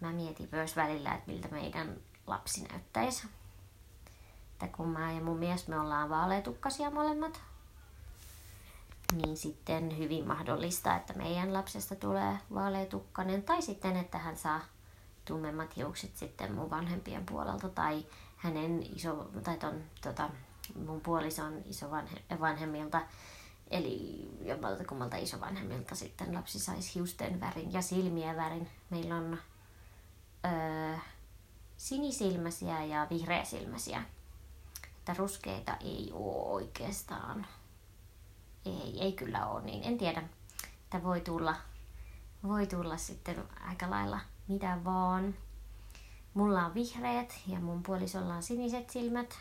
mä 0.00 0.12
mietin 0.12 0.48
myös 0.52 0.76
välillä, 0.76 1.14
että 1.14 1.30
miltä 1.30 1.48
meidän 1.48 1.96
lapsi 2.26 2.62
näyttäisi. 2.64 3.26
Että 4.52 4.76
kun 4.76 4.88
mä 4.88 5.12
ja 5.12 5.20
mun 5.20 5.38
mies 5.38 5.68
me 5.68 5.80
ollaan 5.80 6.10
vaaleatukkasia 6.10 6.90
molemmat, 6.90 7.40
niin 9.12 9.36
sitten 9.36 9.98
hyvin 9.98 10.26
mahdollista, 10.26 10.96
että 10.96 11.12
meidän 11.12 11.52
lapsesta 11.52 11.96
tulee 11.96 12.38
vaaleatukkainen 12.54 13.42
tai 13.42 13.62
sitten, 13.62 13.96
että 13.96 14.18
hän 14.18 14.36
saa 14.36 14.60
tummemmat 15.24 15.76
hiukset 15.76 16.16
sitten 16.16 16.54
mun 16.54 16.70
vanhempien 16.70 17.26
puolelta 17.26 17.68
tai 17.68 18.06
hänen 18.36 18.82
iso, 18.96 19.30
tai 19.44 19.56
ton, 19.56 19.82
tota, 20.00 20.30
mun 20.74 21.00
puolison 21.00 21.62
isovanhemmilta 21.66 23.02
Eli 23.72 24.28
jommalta 24.40 24.84
kummalta 24.84 25.16
isovanhemmilta 25.16 25.94
sitten 25.94 26.34
lapsi 26.34 26.58
saisi 26.58 26.94
hiusten 26.94 27.40
värin 27.40 27.72
ja 27.72 27.82
silmien 27.82 28.36
värin. 28.36 28.68
Meillä 28.90 29.16
on 29.16 29.38
öö, 30.44 30.96
sinisilmäisiä 31.76 32.84
ja 32.84 33.06
vihreäsilmäisiä. 33.10 34.02
Että 34.98 35.14
ruskeita 35.14 35.76
ei 35.80 36.10
ole 36.12 36.46
oikeastaan. 36.52 37.46
Ei, 38.66 39.00
ei 39.00 39.12
kyllä 39.12 39.46
ole, 39.46 39.62
niin 39.62 39.82
en 39.82 39.98
tiedä. 39.98 40.22
Että 40.84 41.02
voi 41.02 41.20
tulla, 41.20 41.54
voi 42.42 42.66
tulla 42.66 42.96
sitten 42.96 43.44
aika 43.68 43.90
lailla 43.90 44.20
mitä 44.48 44.78
vaan. 44.84 45.34
Mulla 46.34 46.66
on 46.66 46.74
vihreät 46.74 47.40
ja 47.46 47.60
mun 47.60 47.82
puolisolla 47.82 48.34
on 48.34 48.42
siniset 48.42 48.90
silmät 48.90 49.38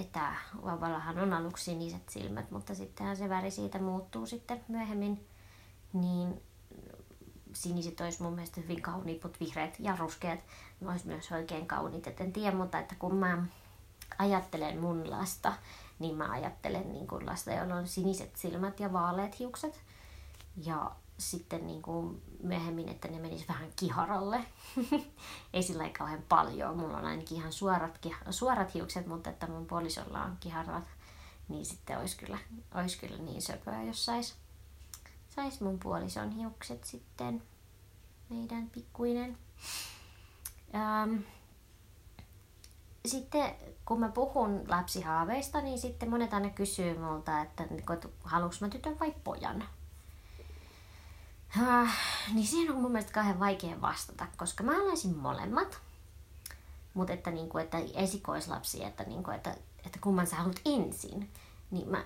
että 0.00 0.34
vauvallahan 0.64 1.18
on 1.18 1.32
aluksi 1.32 1.64
siniset 1.64 2.08
silmät, 2.08 2.50
mutta 2.50 2.74
sittenhän 2.74 3.16
se 3.16 3.28
väri 3.28 3.50
siitä 3.50 3.78
muuttuu 3.78 4.26
sitten 4.26 4.64
myöhemmin. 4.68 5.26
Niin 5.92 6.42
siniset 7.52 8.00
olisi 8.00 8.22
mun 8.22 8.32
mielestä 8.32 8.60
hyvin 8.60 8.82
kauniit, 8.82 9.22
mutta 9.22 9.38
vihreät 9.40 9.76
ja 9.78 9.96
ruskeat 9.96 10.44
olisi 10.86 11.06
myös 11.06 11.32
oikein 11.32 11.66
kauniit. 11.66 12.06
Et 12.06 12.20
en 12.20 12.32
tiedä, 12.32 12.56
mutta 12.56 12.78
että 12.78 12.94
kun 12.94 13.14
mä 13.14 13.44
ajattelen 14.18 14.80
mun 14.80 15.10
lasta, 15.10 15.52
niin 15.98 16.16
mä 16.16 16.30
ajattelen 16.30 16.92
niin 16.92 17.06
kuin 17.06 17.26
lasta, 17.26 17.52
jolla 17.52 17.74
on 17.74 17.88
siniset 17.88 18.36
silmät 18.36 18.80
ja 18.80 18.92
vaaleat 18.92 19.38
hiukset. 19.38 19.82
Ja 20.56 20.90
sitten 21.18 21.66
niin 21.66 21.82
kuin 21.82 22.22
myöhemmin, 22.42 22.88
että 22.88 23.08
ne 23.08 23.18
menis 23.18 23.48
vähän 23.48 23.72
kiharalle. 23.76 24.44
Ei 25.52 25.62
sillä 25.62 25.88
kauhean 25.98 26.22
paljon. 26.28 26.76
Mulla 26.76 26.96
on 26.96 27.04
ainakin 27.04 27.38
ihan 27.38 27.52
suorat, 27.52 27.98
suorat 28.30 28.74
hiukset, 28.74 29.06
mutta 29.06 29.30
että 29.30 29.46
mun 29.46 29.66
puolisolla 29.66 30.22
on 30.24 30.36
kiharat. 30.40 30.84
Niin 31.48 31.66
sitten 31.66 31.98
olisi 31.98 32.16
kyllä, 32.16 32.38
olisi 32.74 32.98
kyllä 32.98 33.18
niin 33.18 33.42
söpöä, 33.42 33.82
jos 33.82 34.04
sais, 34.04 34.34
sais 35.28 35.60
mun 35.60 35.78
puolison 35.78 36.30
hiukset 36.30 36.84
sitten. 36.84 37.42
Meidän 38.28 38.70
pikkuinen. 38.70 39.38
Ähm, 40.74 41.16
sitten 43.08 43.54
kun 43.84 44.00
mä 44.00 44.08
puhun 44.08 44.64
lapsihaaveista, 44.68 45.60
niin 45.60 45.78
sitten 45.78 46.10
monet 46.10 46.34
aina 46.34 46.50
kysyy 46.50 46.98
multa, 46.98 47.40
että 47.40 47.64
haluanko 48.24 48.56
mä 48.60 48.68
tytön 48.68 49.00
vai 49.00 49.14
pojan. 49.24 49.64
Uh, 51.56 51.88
niin 52.34 52.46
siihen 52.46 52.74
on 52.74 52.82
mun 52.82 52.92
mielestä 52.92 53.12
kauhean 53.12 53.40
vaikea 53.40 53.80
vastata, 53.80 54.26
koska 54.36 54.64
mä 54.64 54.72
haluaisin 54.72 55.16
molemmat. 55.16 55.78
Mutta 56.94 57.12
että, 57.12 57.30
niinku, 57.30 57.58
että 57.58 57.78
esikoislapsi, 57.94 58.84
että, 58.84 59.04
niinku, 59.04 59.30
että, 59.30 59.56
että 59.86 59.98
kumman 60.02 60.26
sä 60.26 60.36
haluat 60.36 60.60
ensin. 60.64 61.30
Niin 61.70 61.88
mä... 61.88 62.04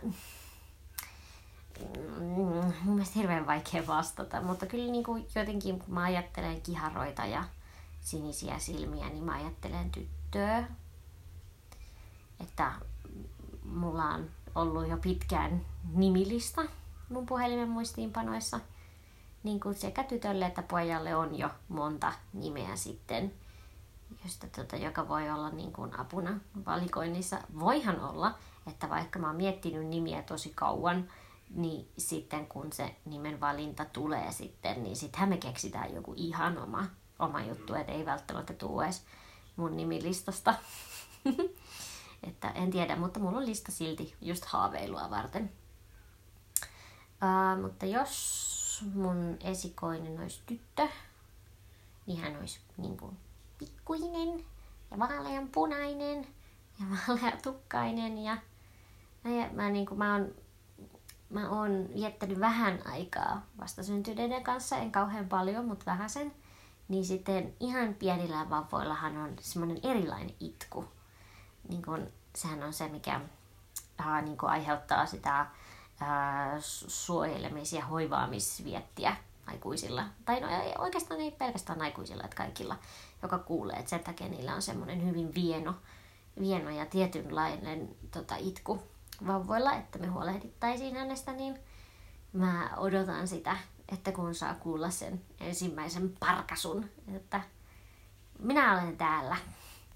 Mm, 1.81 2.73
mun 2.83 2.95
mielestä 2.95 3.19
hirveän 3.19 3.47
vaikea 3.47 3.87
vastata, 3.87 4.41
mutta 4.41 4.67
kyllä 4.67 4.93
niinku, 4.93 5.27
jotenkin 5.35 5.79
kun 5.79 5.95
mä 5.95 6.03
ajattelen 6.03 6.63
kiharoita 6.63 7.27
ja 7.27 7.45
sinisiä 8.01 8.59
silmiä, 8.59 9.09
niin 9.09 9.25
mä 9.25 9.35
ajattelen 9.35 9.91
tyttöä. 9.91 10.65
Että 12.43 12.73
mulla 13.65 14.05
on 14.05 14.31
ollut 14.55 14.89
jo 14.89 14.97
pitkään 14.97 15.67
nimilista 15.93 16.63
mun 17.09 17.27
puhelimen 17.27 17.69
muistiinpanoissa– 17.69 18.61
niin 19.43 19.61
kuin 19.61 19.75
sekä 19.75 20.05
tytölle 20.05 20.47
että 20.47 20.63
pojalle 20.63 21.15
on 21.17 21.39
jo 21.39 21.51
monta 21.69 22.13
nimeä 22.33 22.77
sitten, 22.77 23.33
josta, 24.25 24.47
tota, 24.47 24.77
joka 24.77 25.09
voi 25.09 25.31
olla 25.31 25.51
niin 25.51 25.73
kuin 25.73 26.01
apuna 26.01 26.41
valikoinnissa. 26.67 27.39
Voihan 27.61 28.01
olla, 28.01 28.39
että 28.67 28.91
vaikka 28.91 29.19
mä 29.19 29.27
oon 29.27 29.37
miettinyt 29.37 29.87
nimiä 29.87 30.23
tosi 30.23 30.53
kauan, 30.55 31.09
niin 31.51 31.89
sitten 31.99 32.47
kun 32.47 32.73
se 32.73 32.97
nimen 33.05 33.41
valinta 33.41 33.85
tulee 33.85 34.33
sitten, 34.33 34.83
niin 34.83 34.97
sittenhän 34.97 35.29
me 35.29 35.37
keksitään 35.37 35.95
joku 35.95 36.15
ihan 36.17 36.59
oma, 36.59 36.85
oma 37.19 37.43
juttu, 37.43 37.75
että 37.75 37.93
ei 37.93 38.07
välttämättä 38.07 38.53
tule 38.53 38.85
edes 38.85 39.03
mun 39.57 39.77
nimilistasta. 39.77 40.55
että 42.23 42.51
en 42.51 42.71
tiedä, 42.71 42.97
mutta 42.97 43.21
mulla 43.21 43.39
on 43.39 43.47
lista 43.47 43.73
silti 43.73 44.15
just 44.21 44.45
haaveilua 44.45 45.11
varten. 45.11 45.53
Uh, 47.23 47.63
mutta 47.63 47.87
jos 47.87 48.85
mun 48.95 49.37
esikoinen 49.41 50.21
olisi 50.21 50.43
tyttö, 50.47 50.89
niin 52.07 52.21
hän 52.21 52.37
olisi 52.41 52.61
niin 52.77 52.97
kuin 52.97 53.17
pikkuinen 53.59 54.45
ja 54.91 54.99
vaalean 54.99 55.49
punainen 55.49 56.27
ja 56.81 56.87
vaaleatukkainen. 57.09 58.19
Ja, 58.19 58.37
ja 59.25 59.49
mä, 59.53 59.71
niin 59.71 59.87
kuin, 59.87 59.99
mä, 59.99 60.13
oon, 60.13 60.35
mä 61.31 61.51
oon 61.51 61.89
viettänyt 61.95 62.41
vähän 62.41 62.83
aikaa 62.85 63.47
vastasyntyneiden 63.61 64.45
kanssa, 64.45 64.77
en 64.77 64.93
kauhean 64.93 65.29
paljon, 65.29 65.65
mutta 65.65 65.87
vähän 65.87 66.11
sen. 66.11 66.33
Niin 66.89 67.05
sitten 67.05 67.55
ihan 67.61 67.95
pienillä 67.95 68.51
vauvoillahan 68.51 69.17
on 69.17 69.37
semmoinen 69.41 69.79
erilainen 69.83 70.35
itku. 70.41 70.85
Niin 71.73 71.83
kun, 71.83 72.07
sehän 72.37 72.63
on 72.63 72.73
se, 72.73 72.89
mikä 72.89 73.21
äh, 74.01 74.23
niin 74.23 74.37
aiheuttaa 74.43 75.07
sitä 75.07 75.47
suojelemis- 76.89 77.77
ja 77.77 77.85
hoivaamisviettiä 77.85 79.17
aikuisilla. 79.47 80.05
Tai 80.25 80.41
no 80.41 80.49
ei, 80.49 80.75
oikeastaan 80.79 81.21
ei 81.21 81.31
pelkästään 81.31 81.83
aikuisilla, 81.83 82.25
että 82.25 82.37
kaikilla, 82.37 82.79
joka 83.23 83.39
kuulee, 83.39 83.77
että 83.77 83.91
sen 83.91 84.01
takia 84.01 84.29
niillä 84.29 84.55
on 84.55 84.63
semmoinen 84.63 85.07
hyvin 85.07 85.35
vieno, 85.35 85.75
vieno 86.41 86.71
ja 86.71 86.87
tietynlainen 86.87 87.97
tota, 88.11 88.37
itku, 88.37 88.83
vauvoilla, 89.27 89.73
että 89.73 89.99
me 89.99 90.07
huolehdittaisiin 90.07 90.97
hänestä, 90.97 91.33
niin 91.33 91.59
mä 92.33 92.71
odotan 92.77 93.29
sitä, 93.29 93.57
että 93.89 94.13
kun 94.13 94.35
saa 94.35 94.55
kuulla 94.55 94.91
sen 94.91 95.21
ensimmäisen 95.41 96.17
parkasun, 96.21 96.91
että 97.15 97.41
minä 98.39 98.73
olen 98.73 98.97
täällä. 98.97 99.37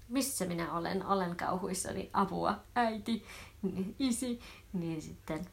Missä 0.09 0.45
minä 0.45 0.73
olen? 0.73 1.05
Olen 1.05 1.35
kauhuissani. 1.35 2.09
Apua, 2.13 2.59
äiti, 2.75 3.25
isi. 3.99 4.39
Niin 4.73 5.01
sitten, 5.01 5.45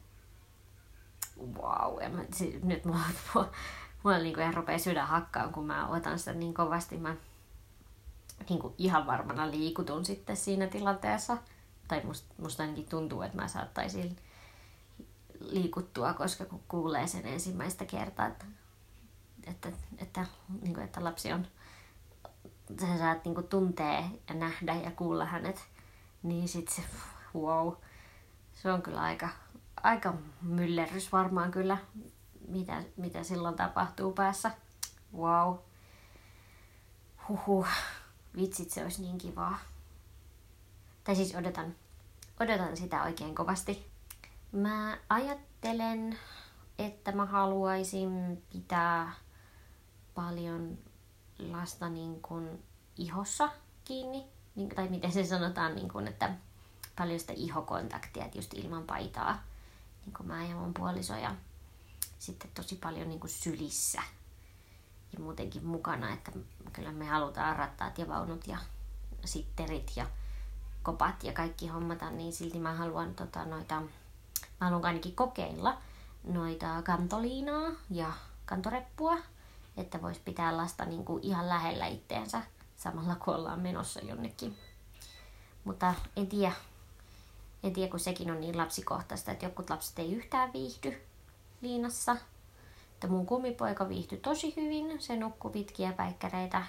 wow, 1.57 2.11
mä, 2.11 2.25
siis, 2.33 2.63
nyt 2.63 2.85
mulla, 2.85 2.99
mulla, 3.33 3.51
mulla 4.03 4.17
niin 4.17 4.35
kuin 4.35 4.53
rupeaa 4.53 4.79
sydän 4.79 5.07
hakkaan, 5.07 5.53
kun 5.53 5.65
mä 5.65 5.87
otan 5.87 6.19
sitä 6.19 6.33
niin 6.33 6.53
kovasti. 6.53 6.97
Mä 6.97 7.15
niin 8.49 8.59
kuin 8.59 8.73
ihan 8.77 9.07
varmana 9.07 9.51
liikutun 9.51 10.05
sitten 10.05 10.37
siinä 10.37 10.67
tilanteessa. 10.67 11.37
Tai 11.87 12.01
musta, 12.03 12.33
musta 12.37 12.63
ainakin 12.63 12.85
tuntuu, 12.85 13.21
että 13.21 13.37
mä 13.37 13.47
saattaisin 13.47 14.17
liikuttua, 15.39 16.13
koska 16.13 16.45
kun 16.45 16.61
kuulee 16.67 17.07
sen 17.07 17.25
ensimmäistä 17.25 17.85
kertaa, 17.85 18.27
että, 18.27 18.45
että, 19.47 19.69
että, 19.97 20.25
niin 20.61 20.73
kuin, 20.73 20.83
että 20.83 21.03
lapsi 21.03 21.33
on, 21.33 21.47
sä 22.81 22.97
saat 22.97 23.25
niin 23.25 23.35
kuin 23.35 23.47
tuntee 23.47 24.05
ja 24.29 24.35
nähdä 24.35 24.75
ja 24.75 24.91
kuulla 24.91 25.25
hänet, 25.25 25.65
niin 26.23 26.47
sit 26.47 26.69
se, 26.69 26.83
wow, 27.35 27.73
se 28.53 28.71
on 28.71 28.81
kyllä 28.81 29.01
aika, 29.01 29.29
aika 29.83 30.13
myllerrys 30.41 31.11
varmaan 31.11 31.51
kyllä, 31.51 31.77
mitä, 32.47 32.83
mitä 32.97 33.23
silloin 33.23 33.55
tapahtuu 33.55 34.13
päässä. 34.13 34.51
Wow. 35.17 35.55
Huhu. 37.29 37.65
Vitsit, 38.35 38.71
se 38.71 38.83
olisi 38.83 39.01
niin 39.01 39.17
kivaa. 39.17 39.57
Tai 41.03 41.15
siis 41.15 41.35
odotan, 41.35 41.75
odotan 42.39 42.77
sitä 42.77 43.03
oikein 43.03 43.35
kovasti. 43.35 43.91
Mä 44.51 44.97
ajattelen, 45.09 46.19
että 46.79 47.11
mä 47.11 47.25
haluaisin 47.25 48.43
pitää 48.53 49.13
paljon 50.15 50.77
lasta 51.39 51.89
niin 51.89 52.21
kuin 52.21 52.63
ihossa 52.97 53.49
kiinni. 53.85 54.25
Niin, 54.55 54.69
tai 54.69 54.89
miten 54.89 55.11
se 55.11 55.25
sanotaan, 55.25 55.75
niin 55.75 55.89
kuin, 55.89 56.07
että 56.07 56.35
paljon 56.95 57.19
sitä 57.19 57.33
ihokontaktia, 57.35 58.25
että 58.25 58.37
just 58.37 58.53
ilman 58.53 58.83
paitaa. 58.83 59.43
Niin 60.05 60.13
kuin 60.13 60.27
mä 60.27 60.45
ja 60.45 60.55
mun 60.55 60.73
puoliso 60.73 61.15
ja 61.15 61.35
sitten 62.19 62.51
tosi 62.53 62.75
paljon 62.75 63.09
niin 63.09 63.19
kuin 63.19 63.31
sylissä 63.31 64.01
ja 65.13 65.19
muutenkin 65.19 65.65
mukana, 65.65 66.13
että 66.13 66.31
kyllä 66.73 66.91
me 66.91 67.05
halutaan 67.05 67.55
rattaat 67.55 67.97
ja 67.97 68.07
vaunut 68.07 68.47
ja 68.47 68.57
sitterit 69.25 69.91
ja 69.95 70.07
kopat 70.83 71.23
ja 71.23 71.33
kaikki 71.33 71.67
hommata, 71.67 72.09
niin 72.09 72.33
silti 72.33 72.59
mä 72.59 72.73
haluan 72.73 73.15
tota, 73.15 73.45
noita, 73.45 73.81
mä 73.81 73.87
haluan 74.59 74.85
ainakin 74.85 75.15
kokeilla 75.15 75.77
noita 76.23 76.81
kantoliinaa 76.81 77.71
ja 77.89 78.13
kantoreppua, 78.45 79.17
että 79.77 80.01
vois 80.01 80.19
pitää 80.19 80.57
lasta 80.57 80.85
niin 80.85 81.05
kuin 81.05 81.23
ihan 81.23 81.49
lähellä 81.49 81.87
itteensä 81.87 82.41
samalla 82.77 83.15
kun 83.15 83.35
ollaan 83.35 83.59
menossa 83.59 83.99
jonnekin. 83.99 84.57
Mutta 85.63 85.93
en 86.15 86.27
tiedä, 86.27 86.53
en 87.63 87.73
tiedä, 87.73 87.91
kun 87.91 87.99
sekin 87.99 88.31
on 88.31 88.41
niin 88.41 88.57
lapsikohtaista, 88.57 89.31
että 89.31 89.45
jotkut 89.45 89.69
lapset 89.69 89.99
ei 89.99 90.13
yhtään 90.13 90.53
viihdy 90.53 91.01
liinassa. 91.61 92.17
Että 92.93 93.07
mun 93.07 93.25
kummipoika 93.25 93.89
viihtyi 93.89 94.17
tosi 94.17 94.53
hyvin, 94.55 95.01
se 95.01 95.15
nukkui 95.15 95.51
pitkiä 95.51 95.93
päikkäreitä 95.93 96.63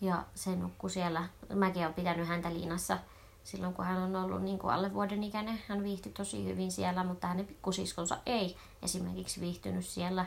ja 0.00 0.24
se 0.34 0.56
nukkui 0.56 0.90
siellä. 0.90 1.28
Mäkin 1.54 1.82
olen 1.82 1.94
pitänyt 1.94 2.28
häntä 2.28 2.54
liinassa 2.54 2.98
silloin, 3.44 3.74
kun 3.74 3.84
hän 3.84 4.02
on 4.02 4.16
ollut 4.16 4.42
niin 4.42 4.58
kuin 4.58 4.74
alle 4.74 4.94
vuoden 4.94 5.22
ikäinen. 5.22 5.62
Hän 5.68 5.82
viihtyi 5.82 6.12
tosi 6.12 6.44
hyvin 6.44 6.72
siellä, 6.72 7.04
mutta 7.04 7.26
hänen 7.26 7.46
pikkusiskonsa 7.46 8.18
ei 8.26 8.56
esimerkiksi 8.82 9.40
viihtynyt 9.40 9.86
siellä. 9.86 10.26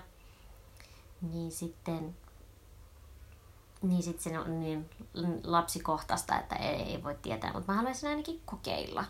Niin 1.21 1.51
sitten 1.51 2.15
niin 3.81 4.03
sitten 4.03 4.23
se 4.23 4.39
on 4.39 4.59
niin 4.59 4.89
lapsikohtaista, 5.43 6.39
että 6.39 6.55
ei, 6.55 6.81
ei 6.81 7.03
voi 7.03 7.15
tietää, 7.21 7.53
mutta 7.53 7.71
mä 7.71 7.77
haluaisin 7.77 8.09
ainakin 8.09 8.41
kokeilla. 8.45 9.05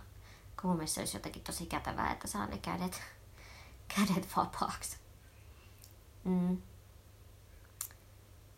Kun 0.62 0.70
mun 0.70 0.78
mielestä 0.78 1.02
olisi 1.02 1.18
jotenkin 1.18 1.44
tosi 1.44 1.66
kätevää, 1.66 2.12
että 2.12 2.28
saa 2.28 2.46
ne 2.46 2.58
kädet, 2.58 3.02
kädet 3.96 4.28
vapaaksi. 4.38 4.98
Mm. 6.24 6.52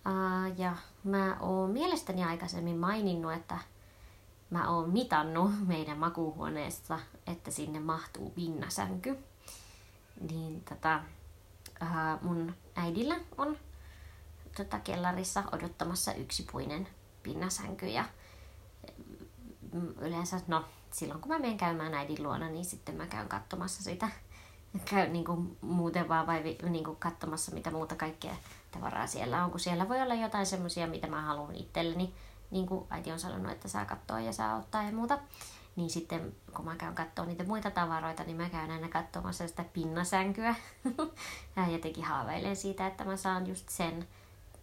Uh, 0.07 0.57
ja 0.57 0.75
mä 1.03 1.38
oon 1.39 1.71
mielestäni 1.71 2.23
aikaisemmin 2.23 2.77
maininnut, 2.77 3.33
että 3.33 3.59
mä 4.49 4.69
oon 4.69 4.89
mitannut 4.89 5.67
meidän 5.67 5.97
makuuhuoneessa, 5.97 6.99
että 7.27 7.51
sinne 7.51 7.79
mahtuu 7.79 8.29
pinnasänky. 8.29 9.17
Niin 10.31 10.63
tota, 10.63 10.99
uh, 11.81 12.21
mun 12.21 12.55
äidillä 12.75 13.15
on 13.37 13.57
tota, 14.57 14.79
kellarissa 14.79 15.43
odottamassa 15.51 16.13
yksipuinen 16.13 16.87
pinnasänky 17.23 17.87
ja 17.87 18.05
mm, 19.73 19.93
yleensä, 20.01 20.41
no 20.47 20.65
silloin 20.91 21.21
kun 21.21 21.31
mä 21.31 21.39
menen 21.39 21.57
käymään 21.57 21.93
äidin 21.93 22.23
luona, 22.23 22.49
niin 22.49 22.65
sitten 22.65 22.95
mä 22.95 23.07
käyn 23.07 23.29
katsomassa 23.29 23.83
sitä 23.83 24.09
käy 24.85 25.07
niin 25.07 25.25
kuin 25.25 25.57
muuten 25.61 26.09
vaan 26.09 26.27
vai 26.27 26.57
niin 26.69 26.83
kuin 26.83 26.97
katsomassa, 26.97 27.51
mitä 27.51 27.71
muuta 27.71 27.95
kaikkea 27.95 28.35
tavaraa 28.71 29.07
siellä 29.07 29.43
on, 29.43 29.51
kun 29.51 29.59
siellä 29.59 29.89
voi 29.89 30.01
olla 30.01 30.13
jotain 30.13 30.45
semmoisia, 30.45 30.87
mitä 30.87 31.07
mä 31.07 31.21
haluan 31.21 31.55
itselleni, 31.55 32.13
niin 32.51 32.67
kuin 32.67 32.85
äiti 32.89 33.11
on 33.11 33.19
sanonut, 33.19 33.51
että 33.51 33.67
saa 33.67 33.85
katsoa 33.85 34.19
ja 34.19 34.33
saa 34.33 34.57
ottaa 34.57 34.83
ja 34.83 34.91
muuta. 34.91 35.19
Niin 35.75 35.89
sitten 35.89 36.36
kun 36.55 36.65
mä 36.65 36.75
käyn 36.75 36.95
katsoa 36.95 37.25
niitä 37.25 37.43
muita 37.43 37.71
tavaroita, 37.71 38.23
niin 38.23 38.38
mä 38.38 38.49
käyn 38.49 38.71
aina 38.71 38.89
katsomassa 38.89 39.47
sitä 39.47 39.63
pinnasänkyä. 39.63 40.55
ja 41.55 41.67
jotenkin 41.67 42.03
haaveilen 42.03 42.55
siitä, 42.55 42.88
että 42.88 43.05
mä 43.05 43.17
saan 43.17 43.47
just 43.47 43.69
sen. 43.69 44.08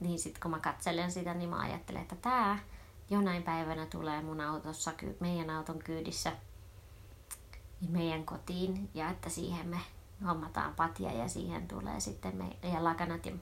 Niin 0.00 0.18
sitten 0.18 0.42
kun 0.42 0.50
mä 0.50 0.58
katselen 0.58 1.12
sitä, 1.12 1.34
niin 1.34 1.50
mä 1.50 1.60
ajattelen, 1.60 2.02
että 2.02 2.16
tää 2.16 2.58
jonain 3.10 3.42
päivänä 3.42 3.86
tulee 3.86 4.22
mun 4.22 4.40
autossa, 4.40 4.92
meidän 5.20 5.50
auton 5.50 5.78
kyydissä 5.78 6.32
meidän 7.88 8.24
kotiin 8.24 8.90
ja 8.94 9.10
että 9.10 9.28
siihen 9.28 9.68
me 9.68 9.78
hommataan 10.26 10.74
patja 10.74 11.12
ja 11.12 11.28
siihen 11.28 11.68
tulee 11.68 12.00
sitten 12.00 12.36
me, 12.36 12.70
ja 12.72 12.84
lakanat 12.84 13.26
ja 13.26 13.32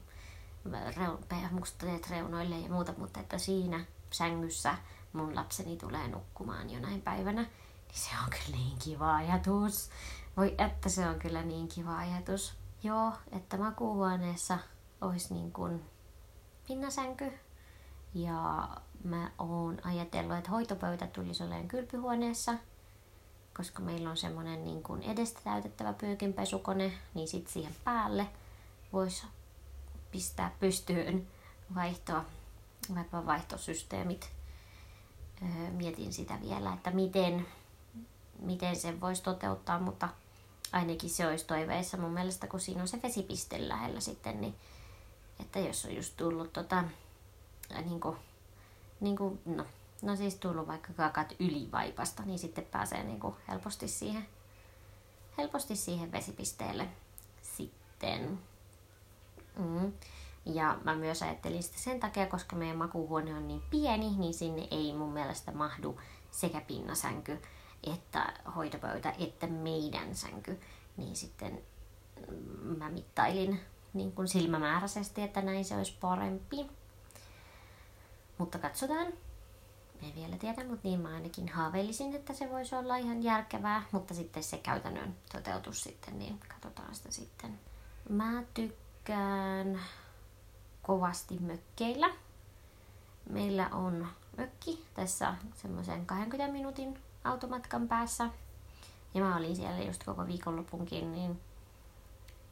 musteet 1.50 2.10
reunoille 2.10 2.58
ja 2.58 2.68
muuta, 2.68 2.94
mutta 2.96 3.20
että 3.20 3.38
siinä 3.38 3.84
sängyssä 4.10 4.74
mun 5.14 5.34
lapseni 5.34 5.76
tulee 5.76 6.08
nukkumaan 6.08 6.70
jonain 6.70 7.02
päivänä, 7.02 7.42
niin 7.42 7.98
se 7.98 8.10
on 8.24 8.30
kyllä 8.30 8.56
niin 8.58 8.78
kiva 8.78 9.16
ajatus. 9.16 9.90
Voi 10.36 10.54
että 10.58 10.88
se 10.88 11.08
on 11.08 11.18
kyllä 11.18 11.42
niin 11.42 11.68
kiva 11.68 11.98
ajatus. 11.98 12.54
Joo, 12.82 13.12
että 13.32 13.58
makuuhuoneessa 13.58 14.58
olisi 15.00 15.34
niin 15.34 15.52
kuin 15.52 15.84
pinnasänky. 16.68 17.32
Ja 18.14 18.68
mä 19.04 19.30
oon 19.38 19.78
ajatellut, 19.84 20.36
että 20.36 20.50
hoitopöytä 20.50 21.06
tulisi 21.06 21.42
olemaan 21.42 21.68
kylpyhuoneessa– 21.68 22.54
koska 23.56 23.82
meillä 23.82 24.10
on 24.10 24.16
semmoinen 24.16 24.64
niin 24.64 24.82
kuin 24.82 25.02
edestä 25.02 25.40
täytettävä 25.44 25.92
pyykinpesukone, 25.92 26.92
niin 27.14 27.28
sitten 27.28 27.52
siihen 27.52 27.74
päälle 27.84 28.26
voisi 28.92 29.26
pistää 30.10 30.50
pystyyn 30.60 31.26
vaihtoa, 31.74 32.24
vaikka 32.94 33.26
vaihtosysteemit. 33.26 34.32
Mietin 35.70 36.12
sitä 36.12 36.38
vielä, 36.40 36.72
että 36.72 36.90
miten, 36.90 37.46
miten 38.38 38.76
sen 38.76 39.00
voisi 39.00 39.22
toteuttaa, 39.22 39.78
mutta 39.78 40.08
ainakin 40.72 41.10
se 41.10 41.26
olisi 41.26 41.46
toiveissa 41.46 41.96
mun 41.96 42.10
mielestä, 42.10 42.46
kun 42.46 42.60
siinä 42.60 42.82
on 42.82 42.88
se 42.88 43.02
vesipiste 43.02 43.68
lähellä 43.68 44.00
sitten, 44.00 44.40
niin 44.40 44.54
että 45.40 45.58
jos 45.58 45.84
on 45.84 45.96
just 45.96 46.16
tullut 46.16 46.52
tota, 46.52 46.84
niin 47.84 48.00
kuin, 48.00 48.16
niin 49.00 49.16
kuin, 49.16 49.40
no, 49.44 49.66
no 50.02 50.16
siis 50.16 50.34
tullut 50.34 50.66
vaikka 50.66 50.92
kakat 50.92 51.34
ylivaipasta, 51.38 52.22
niin 52.22 52.38
sitten 52.38 52.64
pääsee 52.64 53.04
niin 53.04 53.20
kuin 53.20 53.34
helposti 53.48 53.88
siihen, 53.88 54.26
helposti 55.38 55.76
siihen 55.76 56.12
vesipisteelle 56.12 56.88
sitten. 57.42 58.38
Mm. 59.56 59.92
Ja 60.46 60.78
mä 60.84 60.94
myös 60.94 61.22
ajattelin 61.22 61.62
sitä 61.62 61.78
sen 61.78 62.00
takia, 62.00 62.26
koska 62.26 62.56
meidän 62.56 62.76
makuuhuone 62.76 63.34
on 63.34 63.48
niin 63.48 63.62
pieni, 63.70 64.16
niin 64.16 64.34
sinne 64.34 64.68
ei 64.70 64.92
mun 64.92 65.12
mielestä 65.12 65.52
mahdu 65.52 66.00
sekä 66.30 66.60
pinnasänky 66.60 67.40
että 67.92 68.32
hoitopöytä 68.56 69.14
että 69.18 69.46
meidän 69.46 70.14
sänky. 70.14 70.60
Niin 70.96 71.16
sitten 71.16 71.62
mä 72.78 72.90
mittailin 72.90 73.60
niin 73.94 74.12
kuin 74.12 74.28
silmämääräisesti, 74.28 75.22
että 75.22 75.42
näin 75.42 75.64
se 75.64 75.76
olisi 75.76 75.96
parempi. 76.00 76.66
Mutta 78.38 78.58
katsotaan, 78.58 79.06
en 80.02 80.14
vielä 80.14 80.36
tiedä, 80.36 80.64
mutta 80.64 80.88
niin 80.88 81.00
mä 81.00 81.08
ainakin 81.08 81.48
haaveilisin, 81.48 82.14
että 82.14 82.32
se 82.32 82.50
voisi 82.50 82.74
olla 82.74 82.96
ihan 82.96 83.22
järkevää, 83.22 83.82
mutta 83.92 84.14
sitten 84.14 84.42
se 84.42 84.58
käytännön 84.58 85.16
toteutus 85.32 85.82
sitten, 85.82 86.18
niin 86.18 86.40
katsotaan 86.48 86.94
sitä 86.94 87.10
sitten. 87.10 87.60
Mä 88.08 88.42
tykkään 88.54 89.80
kovasti 90.86 91.38
mökkeillä. 91.40 92.10
Meillä 93.30 93.68
on 93.68 94.06
mökki 94.36 94.84
tässä 94.94 95.34
semmoisen 95.54 96.06
20 96.06 96.52
minuutin 96.52 96.98
automatkan 97.24 97.88
päässä. 97.88 98.28
ja 99.14 99.20
mä 99.20 99.36
olin 99.36 99.56
siellä 99.56 99.82
just 99.82 100.04
koko 100.04 100.26
viikonlopunkin, 100.26 101.12
niin, 101.12 101.40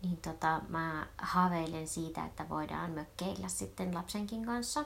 niin 0.03 0.17
tota, 0.17 0.61
mä 0.69 1.07
haaveilen 1.19 1.89
siitä, 1.89 2.25
että 2.25 2.49
voidaan 2.49 2.91
mökkeillä 2.91 3.49
sitten 3.49 3.95
lapsenkin 3.95 4.47
kanssa. 4.47 4.85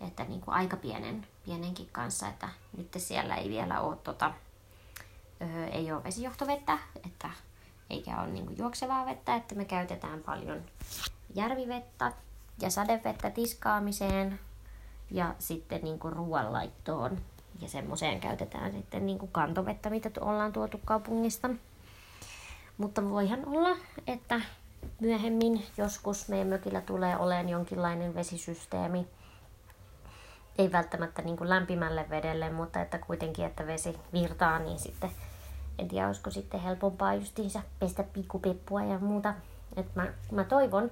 Että 0.00 0.24
niin 0.24 0.40
kuin 0.40 0.54
aika 0.54 0.76
pienen, 0.76 1.26
pienenkin 1.44 1.88
kanssa, 1.92 2.28
että 2.28 2.48
nyt 2.76 2.94
siellä 2.96 3.36
ei 3.36 3.48
vielä 3.48 3.80
ole, 3.80 3.96
tota, 3.96 4.32
öö, 5.42 5.66
ei 5.66 5.92
ole 5.92 6.04
vesijohtovettä, 6.04 6.78
että 7.06 7.30
eikä 7.90 8.20
ole 8.20 8.30
niin 8.30 8.46
kuin 8.46 8.58
juoksevaa 8.58 9.06
vettä, 9.06 9.34
että 9.34 9.54
me 9.54 9.64
käytetään 9.64 10.20
paljon 10.20 10.62
järvivettä 11.34 12.12
ja 12.62 12.70
sadevettä 12.70 13.30
tiskaamiseen 13.30 14.40
ja 15.10 15.34
sitten 15.38 15.84
niin 15.84 15.98
kuin 15.98 16.12
ruoanlaittoon. 16.12 17.18
Ja 17.60 17.68
semmoiseen 17.68 18.20
käytetään 18.20 18.72
sitten 18.72 19.06
niin 19.06 19.18
kuin 19.18 19.32
kantovettä, 19.32 19.90
mitä 19.90 20.10
ollaan 20.20 20.52
tuotu 20.52 20.80
kaupungista. 20.84 21.50
Mutta 22.78 23.10
voihan 23.10 23.48
olla, 23.48 23.76
että 24.06 24.40
myöhemmin 25.00 25.66
joskus 25.76 26.28
meidän 26.28 26.48
mökillä 26.48 26.80
tulee 26.80 27.16
olemaan 27.16 27.48
jonkinlainen 27.48 28.14
vesisysteemi. 28.14 29.06
Ei 30.58 30.72
välttämättä 30.72 31.22
niin 31.22 31.36
kuin 31.36 31.48
lämpimälle 31.48 32.06
vedelle, 32.10 32.50
mutta 32.50 32.80
että 32.80 32.98
kuitenkin, 32.98 33.44
että 33.44 33.66
vesi 33.66 33.98
virtaa, 34.12 34.58
niin 34.58 34.78
sitten 34.78 35.10
en 35.78 35.88
tiedä, 35.88 36.06
olisiko 36.06 36.30
sitten 36.30 36.60
helpompaa 36.60 37.14
justiinsa 37.14 37.62
pestä 37.78 38.02
pikkupippua 38.02 38.84
ja 38.84 38.98
muuta. 38.98 39.34
Et 39.76 39.94
mä, 39.94 40.06
mä 40.32 40.44
toivon, 40.44 40.90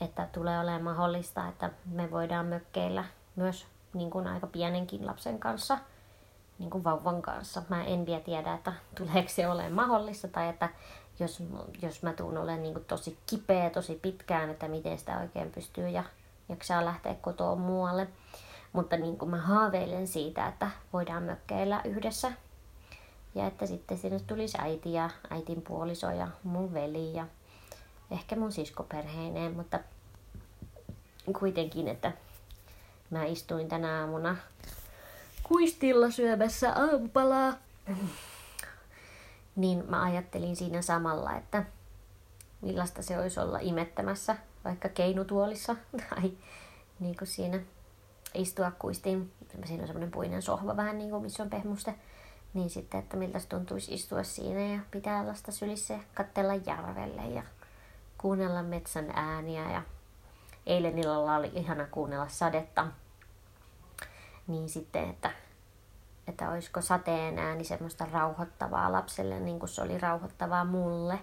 että 0.00 0.28
tulee 0.32 0.60
olemaan 0.60 0.82
mahdollista, 0.82 1.48
että 1.48 1.70
me 1.86 2.10
voidaan 2.10 2.46
mökkeillä 2.46 3.04
myös 3.36 3.66
niin 3.94 4.10
kuin 4.10 4.26
aika 4.26 4.46
pienenkin 4.46 5.06
lapsen 5.06 5.38
kanssa, 5.38 5.78
niin 6.58 6.70
kuin 6.70 6.84
vauvan 6.84 7.22
kanssa. 7.22 7.62
Mä 7.68 7.84
en 7.84 8.06
vielä 8.06 8.20
tiedä, 8.20 8.54
että 8.54 8.72
tuleeko 8.98 9.28
se 9.28 9.48
olemaan 9.48 9.72
mahdollista 9.72 10.28
tai 10.28 10.48
että 10.48 10.68
jos, 11.20 11.42
jos 11.82 12.02
mä 12.02 12.12
tuun 12.12 12.38
olemaan 12.38 12.62
niin 12.62 12.74
kuin 12.74 12.84
tosi 12.84 13.18
kipeä 13.26 13.70
tosi 13.70 13.98
pitkään, 14.02 14.50
että 14.50 14.68
miten 14.68 14.98
sitä 14.98 15.18
oikein 15.18 15.52
pystyy 15.52 15.88
ja 15.88 16.04
jaksaa 16.48 16.84
lähteä 16.84 17.14
kotoa 17.14 17.54
muualle. 17.56 18.08
Mutta 18.72 18.96
niin 18.96 19.18
kuin 19.18 19.30
mä 19.30 19.40
haaveilen 19.40 20.06
siitä, 20.06 20.46
että 20.46 20.70
voidaan 20.92 21.22
mökkeillä 21.22 21.80
yhdessä 21.84 22.32
ja 23.34 23.46
että 23.46 23.66
sitten 23.66 23.98
sinne 23.98 24.20
tulisi 24.20 24.58
äiti 24.60 24.92
ja 24.92 25.10
äitin 25.30 25.62
puoliso 25.62 26.10
ja 26.10 26.28
mun 26.42 26.74
veli 26.74 27.14
ja 27.14 27.26
ehkä 28.12 28.36
mun 28.36 28.52
siskoperheineen, 28.52 29.56
mutta 29.56 29.80
kuitenkin, 31.38 31.88
että 31.88 32.12
mä 33.10 33.24
istuin 33.24 33.68
tänä 33.68 34.00
aamuna 34.00 34.36
kuistilla 35.42 36.10
syömässä 36.10 36.72
aamupalaa. 36.72 37.54
Niin 39.56 39.84
mä 39.88 40.02
ajattelin 40.02 40.56
siinä 40.56 40.82
samalla, 40.82 41.36
että 41.36 41.64
millaista 42.60 43.02
se 43.02 43.18
olisi 43.18 43.40
olla 43.40 43.58
imettämässä 43.58 44.36
vaikka 44.64 44.88
keinutuolissa 44.88 45.76
tai 46.10 46.32
niin 47.00 47.16
kuin 47.16 47.28
siinä 47.28 47.60
istua 48.34 48.72
kuistiin. 48.78 49.32
Siinä 49.64 49.82
on 49.82 49.86
semmoinen 49.86 50.10
puinen 50.10 50.42
sohva 50.42 50.76
vähän 50.76 50.98
niin 50.98 51.10
kuin, 51.10 51.22
missä 51.22 51.42
on 51.42 51.50
pehmuste 51.50 51.94
niin 52.54 52.70
sitten, 52.70 53.00
että 53.00 53.16
miltä 53.16 53.38
se 53.38 53.48
tuntuisi 53.48 53.94
istua 53.94 54.22
siinä 54.22 54.60
ja 54.60 54.80
pitää 54.90 55.26
lasta 55.26 55.52
sylissä 55.52 55.94
ja 55.94 56.00
katsella 56.14 56.54
järvelle 56.54 57.22
ja 57.22 57.42
kuunnella 58.22 58.62
metsän 58.62 59.10
ääniä. 59.14 59.70
Ja 59.70 59.82
eilen 60.66 60.98
illalla 60.98 61.36
oli 61.36 61.50
ihana 61.54 61.86
kuunnella 61.86 62.28
sadetta. 62.28 62.86
Niin 64.46 64.68
sitten, 64.68 65.10
että, 65.10 65.30
että 66.26 66.50
olisiko 66.50 66.80
sateen 66.80 67.38
ääni 67.38 67.64
semmoista 67.64 68.06
rauhoittavaa 68.12 68.92
lapselle, 68.92 69.40
niin 69.40 69.58
kuin 69.58 69.68
se 69.68 69.82
oli 69.82 69.98
rauhoittavaa 69.98 70.64
mulle. 70.64 71.18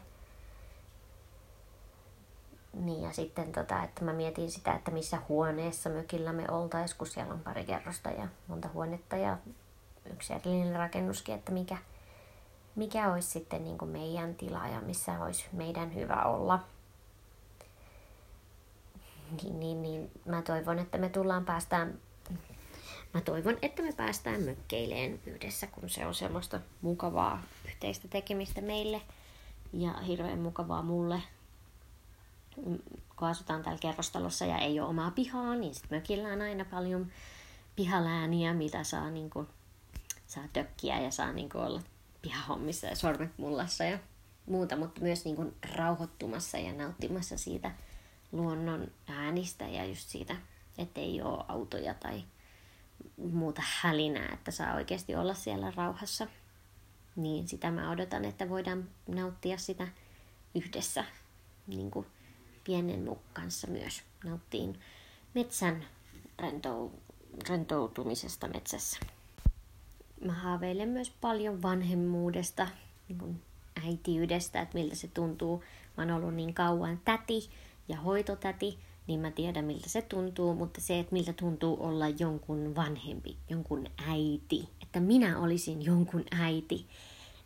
Niin 2.74 3.02
ja 3.02 3.14
sitten 3.14 3.52
tota, 3.52 3.84
että 3.84 4.06
mä 4.06 4.14
mietin 4.14 4.52
sitä, 4.52 4.74
että 4.74 4.92
missä 4.92 5.18
huoneessa 5.30 5.90
mökillä 5.90 6.34
me 6.34 6.46
oltais, 6.52 6.94
kun 6.94 7.08
siellä 7.08 7.34
on 7.34 7.40
pari 7.40 7.64
kerrosta 7.66 8.10
ja 8.10 8.28
monta 8.48 8.70
huonetta 8.74 9.18
ja 9.18 9.38
yksi 10.14 10.34
erillinen 10.34 10.76
rakennuskin, 10.76 11.36
että 11.36 11.52
mikä, 11.52 11.78
mikä 12.76 13.12
olisi 13.12 13.28
sitten 13.28 13.64
niin 13.64 13.78
kuin 13.78 13.92
meidän 13.92 14.36
tila 14.36 14.68
ja 14.68 14.82
missä 14.82 15.24
olisi 15.24 15.46
meidän 15.52 15.96
hyvä 15.96 16.24
olla. 16.24 16.60
Niin, 19.32 19.60
niin, 19.60 19.82
niin 19.82 20.12
mä 20.26 20.42
toivon, 20.42 20.80
että 20.80 20.98
me 20.98 21.10
tullaan 21.10 21.46
päästään 21.46 22.00
Mä 23.14 23.22
toivon, 23.22 23.58
että 23.62 23.82
me 23.82 23.94
päästään 23.94 24.42
mökkeileen 24.44 25.20
yhdessä, 25.26 25.68
kun 25.68 25.90
se 25.90 26.06
on 26.06 26.16
semmoista 26.16 26.60
mukavaa 26.82 27.44
yhteistä 27.66 28.08
tekemistä 28.08 28.62
meille 28.62 29.02
ja 29.74 29.94
hirveän 29.94 30.40
mukavaa 30.40 30.82
mulle. 30.82 31.22
Kun 33.16 33.28
asutaan 33.28 33.64
täällä 33.64 33.80
kerrostalossa 33.80 34.46
ja 34.46 34.58
ei 34.58 34.80
ole 34.80 34.90
omaa 34.90 35.12
pihaa, 35.12 35.56
niin 35.56 35.76
sitten 35.76 35.98
mökillä 35.98 36.28
on 36.28 36.42
aina 36.42 36.66
paljon 36.66 37.12
pihalääniä, 37.76 38.54
mitä 38.54 38.84
saa 38.84 39.10
niin 39.10 39.30
kuin 39.30 39.48
saa 40.28 40.48
tökkiä 40.54 41.00
ja 41.00 41.12
saa 41.12 41.34
niin 41.34 41.50
olla 41.54 41.82
pihahommissa 42.22 42.88
ja 42.88 42.96
sormet 42.96 43.38
mullassa 43.38 43.84
ja 43.84 44.00
muuta, 44.46 44.76
mutta 44.76 45.02
myös 45.02 45.26
niin 45.26 45.36
kuin 45.36 45.54
rauhoittumassa 45.76 46.58
ja 46.58 46.74
nauttimassa 46.74 47.38
siitä 47.38 47.72
luonnon 48.32 48.92
äänistä 49.08 49.68
ja 49.68 49.86
just 49.86 50.10
siitä, 50.10 50.36
ettei 50.78 51.22
ole 51.22 51.46
autoja 51.48 51.94
tai 51.94 52.24
muuta 53.18 53.62
hälinää, 53.66 54.30
että 54.34 54.52
saa 54.52 54.76
oikeasti 54.76 55.16
olla 55.16 55.34
siellä 55.34 55.72
rauhassa. 55.76 56.28
Niin 57.16 57.48
sitä 57.48 57.72
mä 57.72 57.92
odotan, 57.92 58.26
että 58.26 58.50
voidaan 58.50 58.90
nauttia 59.08 59.58
sitä 59.58 59.88
yhdessä 60.56 61.06
niin 61.68 61.92
kuin 61.92 62.06
pienen 62.64 63.04
muk 63.04 63.20
kanssa 63.34 63.68
myös. 63.68 64.04
Nauttiin 64.24 64.80
metsän 65.34 65.86
rentoutumisesta 67.48 68.48
metsässä 68.48 69.00
mä 70.26 70.34
haaveilen 70.34 70.90
myös 70.90 71.14
paljon 71.22 71.62
vanhemmuudesta, 71.62 72.68
niin 73.10 73.42
äitiydestä, 73.86 74.62
että 74.62 74.78
miltä 74.78 74.96
se 74.96 75.08
tuntuu. 75.08 75.64
Mä 75.98 76.04
oon 76.04 76.12
ollut 76.12 76.34
niin 76.34 76.54
kauan 76.54 77.02
täti 77.06 77.50
ja 77.90 77.98
hoitotäti, 77.98 78.80
niin 79.08 79.20
mä 79.20 79.32
tiedän 79.32 79.66
miltä 79.66 79.90
se 79.90 80.02
tuntuu, 80.02 80.54
mutta 80.54 80.82
se, 80.82 81.00
että 81.00 81.14
miltä 81.14 81.34
tuntuu 81.34 81.78
olla 81.80 82.10
jonkun 82.10 82.76
vanhempi, 82.76 83.38
jonkun 83.50 83.88
äiti, 84.08 84.70
että 84.82 85.00
minä 85.00 85.40
olisin 85.40 85.86
jonkun 85.86 86.24
äiti, 86.32 86.86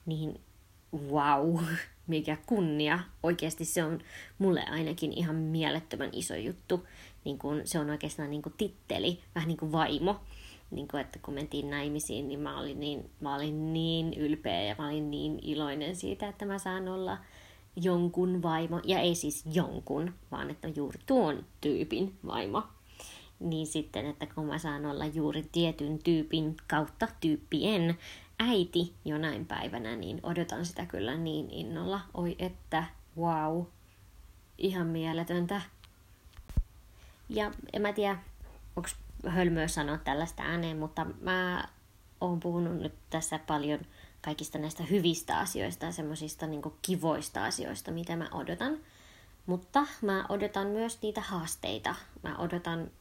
niin 0.06 0.42
wow, 1.12 1.60
mikä 2.08 2.38
kunnia. 2.46 3.00
Oikeasti 3.24 3.66
se 3.66 3.84
on 3.84 4.00
mulle 4.38 4.64
ainakin 4.70 5.14
ihan 5.14 5.36
mielettömän 5.36 6.10
iso 6.12 6.36
juttu. 6.36 6.88
Niin 7.26 7.40
kun, 7.40 7.62
se 7.66 7.80
on 7.80 7.90
oikeastaan 7.90 8.30
niin 8.30 8.42
kuin 8.42 8.54
titteli, 8.58 9.20
vähän 9.36 9.48
niin 9.48 9.58
kuin 9.58 9.72
vaimo 9.72 10.20
niin 10.72 10.88
kuin, 10.88 11.02
että 11.02 11.20
kun 11.20 11.34
mentiin 11.34 11.70
naimisiin, 11.70 12.28
niin 12.28 12.40
mä 12.40 12.60
olin 12.60 12.80
niin, 12.80 13.10
mä 13.20 13.36
olin 13.36 13.74
niin 13.74 14.14
ylpeä 14.14 14.62
ja 14.62 14.76
mä 14.78 14.88
olin 14.88 15.12
niin 15.12 15.40
iloinen 15.42 15.96
siitä, 15.96 16.28
että 16.28 16.46
mä 16.46 16.60
saan 16.60 16.88
olla 16.88 17.18
jonkun 17.76 18.42
vaimo. 18.42 18.82
Ja 18.84 19.00
ei 19.00 19.16
siis 19.16 19.44
jonkun, 19.54 20.14
vaan 20.32 20.50
että 20.50 20.68
juuri 20.68 21.00
tuon 21.06 21.46
tyypin 21.62 22.18
vaimo. 22.28 22.64
Niin 23.40 23.68
sitten, 23.68 24.06
että 24.06 24.26
kun 24.26 24.46
mä 24.46 24.58
saan 24.58 24.86
olla 24.86 25.06
juuri 25.06 25.50
tietyn 25.52 26.00
tyypin 26.04 26.58
kautta 26.68 27.08
tyyppien 27.22 27.98
äiti 28.40 28.94
jonain 29.06 29.46
päivänä, 29.46 29.96
niin 29.96 30.20
odotan 30.24 30.66
sitä 30.66 30.86
kyllä 30.86 31.18
niin 31.18 31.50
innolla. 31.50 32.00
Oi 32.14 32.36
että, 32.40 32.84
wow, 33.18 33.64
ihan 34.58 34.88
mieletöntä. 34.88 35.62
Ja 37.30 37.52
en 37.74 37.82
mä 37.82 37.94
tiedä, 37.94 38.18
onko 38.76 38.90
hölmöä 39.28 39.68
sanoa 39.68 39.98
tällaista 39.98 40.44
ääneen, 40.44 40.78
mutta 40.78 41.06
mä 41.22 41.68
oon 42.22 42.40
puhunut 42.40 42.82
nyt 42.82 42.94
tässä 43.10 43.40
paljon 43.40 43.80
kaikista 44.24 44.58
näistä 44.58 44.84
hyvistä 44.84 45.38
asioista 45.38 45.86
ja 45.86 45.92
semmoisista 45.92 46.48
niin 46.48 46.62
kivoista 46.82 47.46
asioista, 47.46 47.92
mitä 47.92 48.16
mä 48.16 48.30
odotan. 48.32 48.78
Mutta 49.46 49.88
mä 50.02 50.26
odotan 50.30 50.68
myös 50.68 51.02
niitä 51.02 51.22
haasteita. 51.22 51.96
Mä 52.24 52.38
odotan 52.38 52.92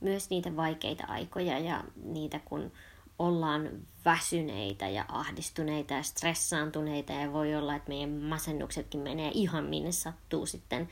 myös 0.00 0.30
niitä 0.30 0.56
vaikeita 0.56 1.04
aikoja 1.08 1.58
ja 1.58 1.84
niitä, 2.04 2.40
kun 2.44 2.72
ollaan 3.18 3.70
väsyneitä 4.04 4.88
ja 4.88 5.04
ahdistuneita 5.08 5.94
ja 5.94 6.02
stressaantuneita 6.02 7.12
ja 7.12 7.32
voi 7.32 7.54
olla, 7.54 7.74
että 7.74 7.88
meidän 7.88 8.10
masennuksetkin 8.10 9.00
menee 9.00 9.30
ihan 9.34 9.64
minne 9.64 9.92
sattuu 9.92 10.46
sitten 10.46 10.88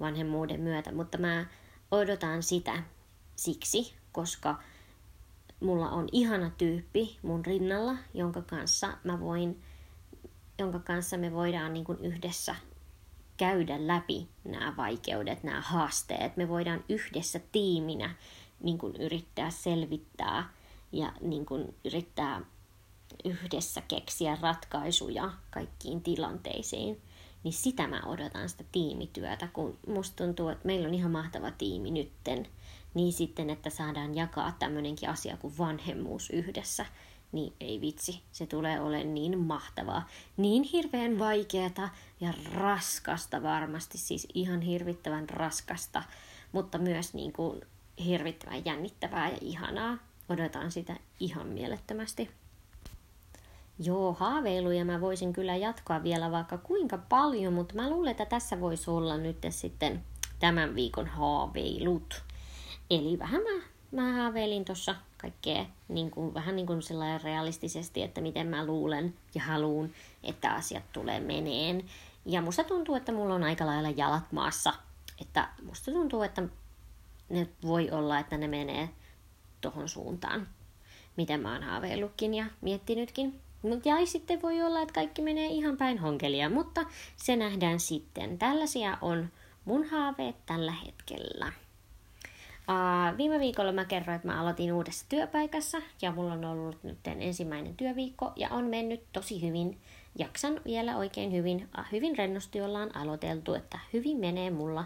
vanhemmuuden 0.00 0.60
myötä. 0.60 0.92
Mutta 0.92 1.18
mä 1.18 1.46
odotan 1.90 2.42
sitä 2.42 2.82
siksi, 3.36 3.94
koska 4.12 4.62
mulla 5.60 5.90
on 5.90 6.08
ihana 6.12 6.50
tyyppi 6.58 7.18
mun 7.22 7.46
rinnalla, 7.46 7.96
jonka 8.14 8.42
kanssa 8.42 8.92
mä 9.04 9.20
voin, 9.20 9.62
jonka 10.58 10.78
kanssa 10.78 11.16
me 11.16 11.32
voidaan 11.32 11.72
niin 11.72 11.84
kuin 11.84 11.98
yhdessä 11.98 12.56
käydä 13.36 13.86
läpi 13.86 14.28
nämä 14.44 14.74
vaikeudet, 14.76 15.42
nämä 15.42 15.60
haasteet. 15.60 16.36
Me 16.36 16.48
voidaan 16.48 16.84
yhdessä 16.88 17.40
tiiminä 17.52 18.14
niin 18.62 18.78
kuin 18.78 18.96
yrittää 18.96 19.50
selvittää 19.50 20.50
ja 20.92 21.12
niin 21.20 21.46
kuin 21.46 21.74
yrittää 21.84 22.40
yhdessä 23.24 23.82
keksiä 23.88 24.38
ratkaisuja 24.40 25.32
kaikkiin 25.50 26.02
tilanteisiin. 26.02 27.00
Niin 27.44 27.52
sitä 27.52 27.86
mä 27.86 28.02
odotan 28.06 28.48
sitä 28.48 28.64
tiimityötä, 28.72 29.48
kun 29.52 29.78
musta 29.86 30.24
tuntuu, 30.24 30.48
että 30.48 30.66
meillä 30.66 30.88
on 30.88 30.94
ihan 30.94 31.10
mahtava 31.10 31.50
tiimi 31.50 31.90
nytten. 31.90 32.46
Niin 32.94 33.12
sitten, 33.12 33.50
että 33.50 33.70
saadaan 33.70 34.14
jakaa 34.14 34.52
tämmöinenkin 34.58 35.08
asia 35.08 35.36
kuin 35.36 35.58
vanhemmuus 35.58 36.30
yhdessä 36.30 36.86
niin 37.32 37.52
ei 37.60 37.80
vitsi, 37.80 38.22
se 38.32 38.46
tulee 38.46 38.80
olemaan 38.80 39.14
niin 39.14 39.38
mahtavaa. 39.38 40.08
Niin 40.36 40.62
hirveän 40.62 41.18
vaikeata 41.18 41.88
ja 42.20 42.34
raskasta 42.54 43.42
varmasti, 43.42 43.98
siis 43.98 44.28
ihan 44.34 44.60
hirvittävän 44.60 45.30
raskasta, 45.30 46.02
mutta 46.52 46.78
myös 46.78 47.14
niin 47.14 47.32
kuin 47.32 47.60
hirvittävän 48.04 48.64
jännittävää 48.64 49.30
ja 49.30 49.38
ihanaa. 49.40 49.98
Odotan 50.28 50.72
sitä 50.72 50.96
ihan 51.20 51.46
mielettömästi. 51.46 52.30
Joo, 53.78 54.12
haaveiluja 54.12 54.84
mä 54.84 55.00
voisin 55.00 55.32
kyllä 55.32 55.56
jatkaa 55.56 56.02
vielä 56.02 56.30
vaikka 56.30 56.58
kuinka 56.58 56.98
paljon, 56.98 57.52
mutta 57.52 57.74
mä 57.74 57.90
luulen, 57.90 58.10
että 58.10 58.26
tässä 58.26 58.60
voisi 58.60 58.90
olla 58.90 59.16
nyt 59.16 59.38
sitten 59.50 60.04
tämän 60.38 60.74
viikon 60.74 61.06
haaveilut. 61.06 62.22
Eli 62.90 63.18
vähän 63.18 63.42
mä, 63.42 63.62
mä 63.92 64.12
haaveilin 64.12 64.64
tuossa 64.64 64.94
kaikkea 65.18 65.66
niin 65.88 66.10
kuin, 66.10 66.34
vähän 66.34 66.56
niin 66.56 66.66
kuin 66.66 66.80
realistisesti, 67.22 68.02
että 68.02 68.20
miten 68.20 68.46
mä 68.46 68.66
luulen 68.66 69.14
ja 69.34 69.42
haluan, 69.42 69.90
että 70.22 70.52
asiat 70.52 70.92
tulee 70.92 71.20
meneen. 71.20 71.84
Ja 72.26 72.42
musta 72.42 72.64
tuntuu, 72.64 72.94
että 72.94 73.12
mulla 73.12 73.34
on 73.34 73.42
aika 73.42 73.66
lailla 73.66 73.90
jalat 73.90 74.32
maassa. 74.32 74.72
Että 75.20 75.48
musta 75.62 75.90
tuntuu, 75.90 76.22
että 76.22 76.42
ne 77.28 77.48
voi 77.62 77.90
olla, 77.90 78.18
että 78.18 78.38
ne 78.38 78.48
menee 78.48 78.88
tohon 79.60 79.88
suuntaan, 79.88 80.48
miten 81.16 81.40
mä 81.40 81.52
oon 81.52 81.62
haaveillutkin 81.62 82.34
ja 82.34 82.46
miettinytkin. 82.60 83.40
Mutta 83.62 83.88
ja 83.88 84.06
sitten 84.06 84.42
voi 84.42 84.62
olla, 84.62 84.82
että 84.82 84.94
kaikki 84.94 85.22
menee 85.22 85.46
ihan 85.46 85.76
päin 85.76 85.98
honkelia, 85.98 86.50
mutta 86.50 86.84
se 87.16 87.36
nähdään 87.36 87.80
sitten. 87.80 88.38
Tällaisia 88.38 88.98
on 89.00 89.28
mun 89.64 89.84
haaveet 89.84 90.36
tällä 90.46 90.72
hetkellä. 90.72 91.52
Uh, 92.70 93.16
viime 93.16 93.40
viikolla 93.40 93.72
mä 93.72 93.84
kerroin, 93.84 94.16
että 94.16 94.28
mä 94.28 94.40
aloitin 94.40 94.72
uudessa 94.72 95.06
työpaikassa 95.08 95.78
ja 96.02 96.12
mulla 96.12 96.32
on 96.32 96.44
ollut 96.44 96.82
nyt 96.82 96.98
ensimmäinen 97.06 97.76
työviikko 97.76 98.32
ja 98.36 98.48
on 98.48 98.64
mennyt 98.64 99.02
tosi 99.12 99.42
hyvin. 99.42 99.78
Jaksan 100.18 100.60
vielä 100.64 100.96
oikein 100.96 101.32
hyvin. 101.32 101.68
Uh, 101.78 101.84
hyvin 101.92 102.18
rennosti 102.18 102.60
ollaan 102.60 102.96
aloiteltu, 102.96 103.54
että 103.54 103.78
hyvin 103.92 104.16
menee 104.16 104.50
mulla. 104.50 104.84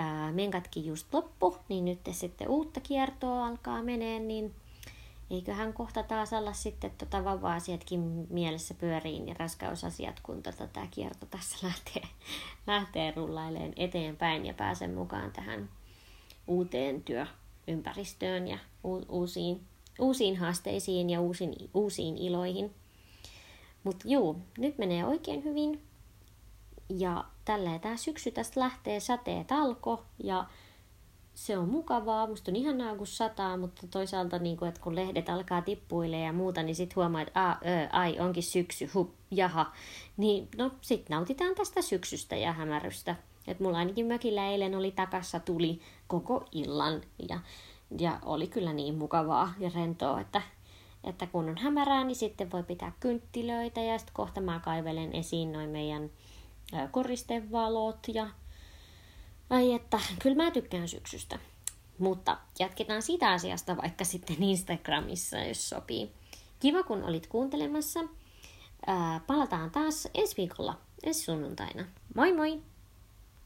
Uh, 0.00 0.34
menkatkin 0.34 0.86
just 0.86 1.14
loppu, 1.14 1.56
niin 1.68 1.84
nyt 1.84 2.00
sitten 2.10 2.48
uutta 2.48 2.80
kiertoa 2.80 3.46
alkaa 3.46 3.82
menee, 3.82 4.18
niin 4.18 4.54
eiköhän 5.30 5.72
kohta 5.72 6.02
taas 6.02 6.32
olla 6.32 6.52
sitten 6.52 6.90
tota 6.98 7.24
vauva-asiatkin 7.24 8.26
mielessä 8.30 8.74
pyöriin 8.74 9.28
ja 9.28 9.34
raskausasiat, 9.38 10.20
kun 10.22 10.42
tota, 10.42 10.66
tämä 10.66 10.86
kierto 10.90 11.26
tässä 11.26 11.56
lähtee, 11.66 12.02
lähtee 12.66 13.12
rullaileen 13.16 13.72
eteenpäin 13.76 14.46
ja 14.46 14.54
pääsen 14.54 14.94
mukaan 14.94 15.32
tähän 15.32 15.68
uuteen 16.50 17.02
työympäristöön 17.02 18.48
ja 18.48 18.58
uusiin, 19.08 19.60
uusiin 19.98 20.36
haasteisiin 20.36 21.10
ja 21.10 21.20
uusiin, 21.20 21.54
uusiin 21.74 22.18
iloihin. 22.18 22.74
Mutta 23.84 24.08
juu, 24.08 24.36
nyt 24.58 24.78
menee 24.78 25.04
oikein 25.04 25.44
hyvin. 25.44 25.82
Ja 26.88 27.24
tälleen 27.44 27.80
tämä 27.80 27.96
syksy 27.96 28.30
tästä 28.30 28.60
lähtee, 28.60 29.00
sateet 29.00 29.52
alko 29.52 30.04
ja 30.22 30.46
se 31.34 31.58
on 31.58 31.68
mukavaa. 31.68 32.26
Musta 32.26 32.50
on 32.50 32.56
ihanaa, 32.56 32.96
kun 32.96 33.06
sataa, 33.06 33.56
mutta 33.56 33.86
toisaalta 33.86 34.38
niin 34.38 34.56
kun, 34.56 34.68
että 34.68 34.80
kun 34.80 34.96
lehdet 34.96 35.28
alkaa 35.28 35.62
tippuilemaan 35.62 36.26
ja 36.26 36.32
muuta, 36.32 36.62
niin 36.62 36.76
sitten 36.76 36.96
huomaa, 36.96 37.22
että 37.22 37.48
a, 37.48 37.52
ö, 37.52 37.88
ai, 37.92 38.20
onkin 38.20 38.42
syksy, 38.42 38.90
hup, 38.94 39.14
jaha. 39.30 39.72
Niin 40.16 40.48
no, 40.56 40.70
sitten 40.80 41.14
nautitaan 41.14 41.54
tästä 41.54 41.82
syksystä 41.82 42.36
ja 42.36 42.52
hämärystä. 42.52 43.16
Et 43.46 43.60
mulla 43.60 43.78
ainakin 43.78 44.06
mökillä 44.06 44.48
eilen 44.48 44.74
oli 44.74 44.92
takassa 44.92 45.40
tuli 45.40 45.80
koko 46.06 46.44
illan 46.52 47.00
ja, 47.28 47.40
ja 47.98 48.18
oli 48.24 48.46
kyllä 48.46 48.72
niin 48.72 48.94
mukavaa 48.94 49.52
ja 49.58 49.70
rentoa, 49.74 50.20
että, 50.20 50.42
että 51.04 51.26
kun 51.26 51.48
on 51.48 51.58
hämärää, 51.58 52.04
niin 52.04 52.16
sitten 52.16 52.52
voi 52.52 52.62
pitää 52.62 52.92
kynttilöitä 53.00 53.80
ja 53.80 53.98
sitten 53.98 54.14
kohta 54.14 54.40
mä 54.40 54.60
kaivelen 54.64 55.14
esiin 55.14 55.52
noin 55.52 55.70
meidän 55.70 56.10
koristevalot 56.90 58.06
ja 58.14 58.26
ai 59.50 59.72
että, 59.72 60.00
kyllä 60.22 60.44
mä 60.44 60.50
tykkään 60.50 60.88
syksystä. 60.88 61.38
Mutta 61.98 62.38
jatketaan 62.58 63.02
sitä 63.02 63.30
asiasta 63.30 63.76
vaikka 63.76 64.04
sitten 64.04 64.42
Instagramissa, 64.42 65.38
jos 65.38 65.68
sopii. 65.68 66.12
Kiva, 66.60 66.82
kun 66.82 67.04
olit 67.04 67.26
kuuntelemassa. 67.26 68.00
Ää, 68.86 69.20
palataan 69.26 69.70
taas 69.70 70.08
ensi 70.14 70.36
viikolla, 70.36 70.78
ensi 71.02 71.20
sunnuntaina. 71.20 71.84
Moi 72.14 72.32
moi! 72.32 72.62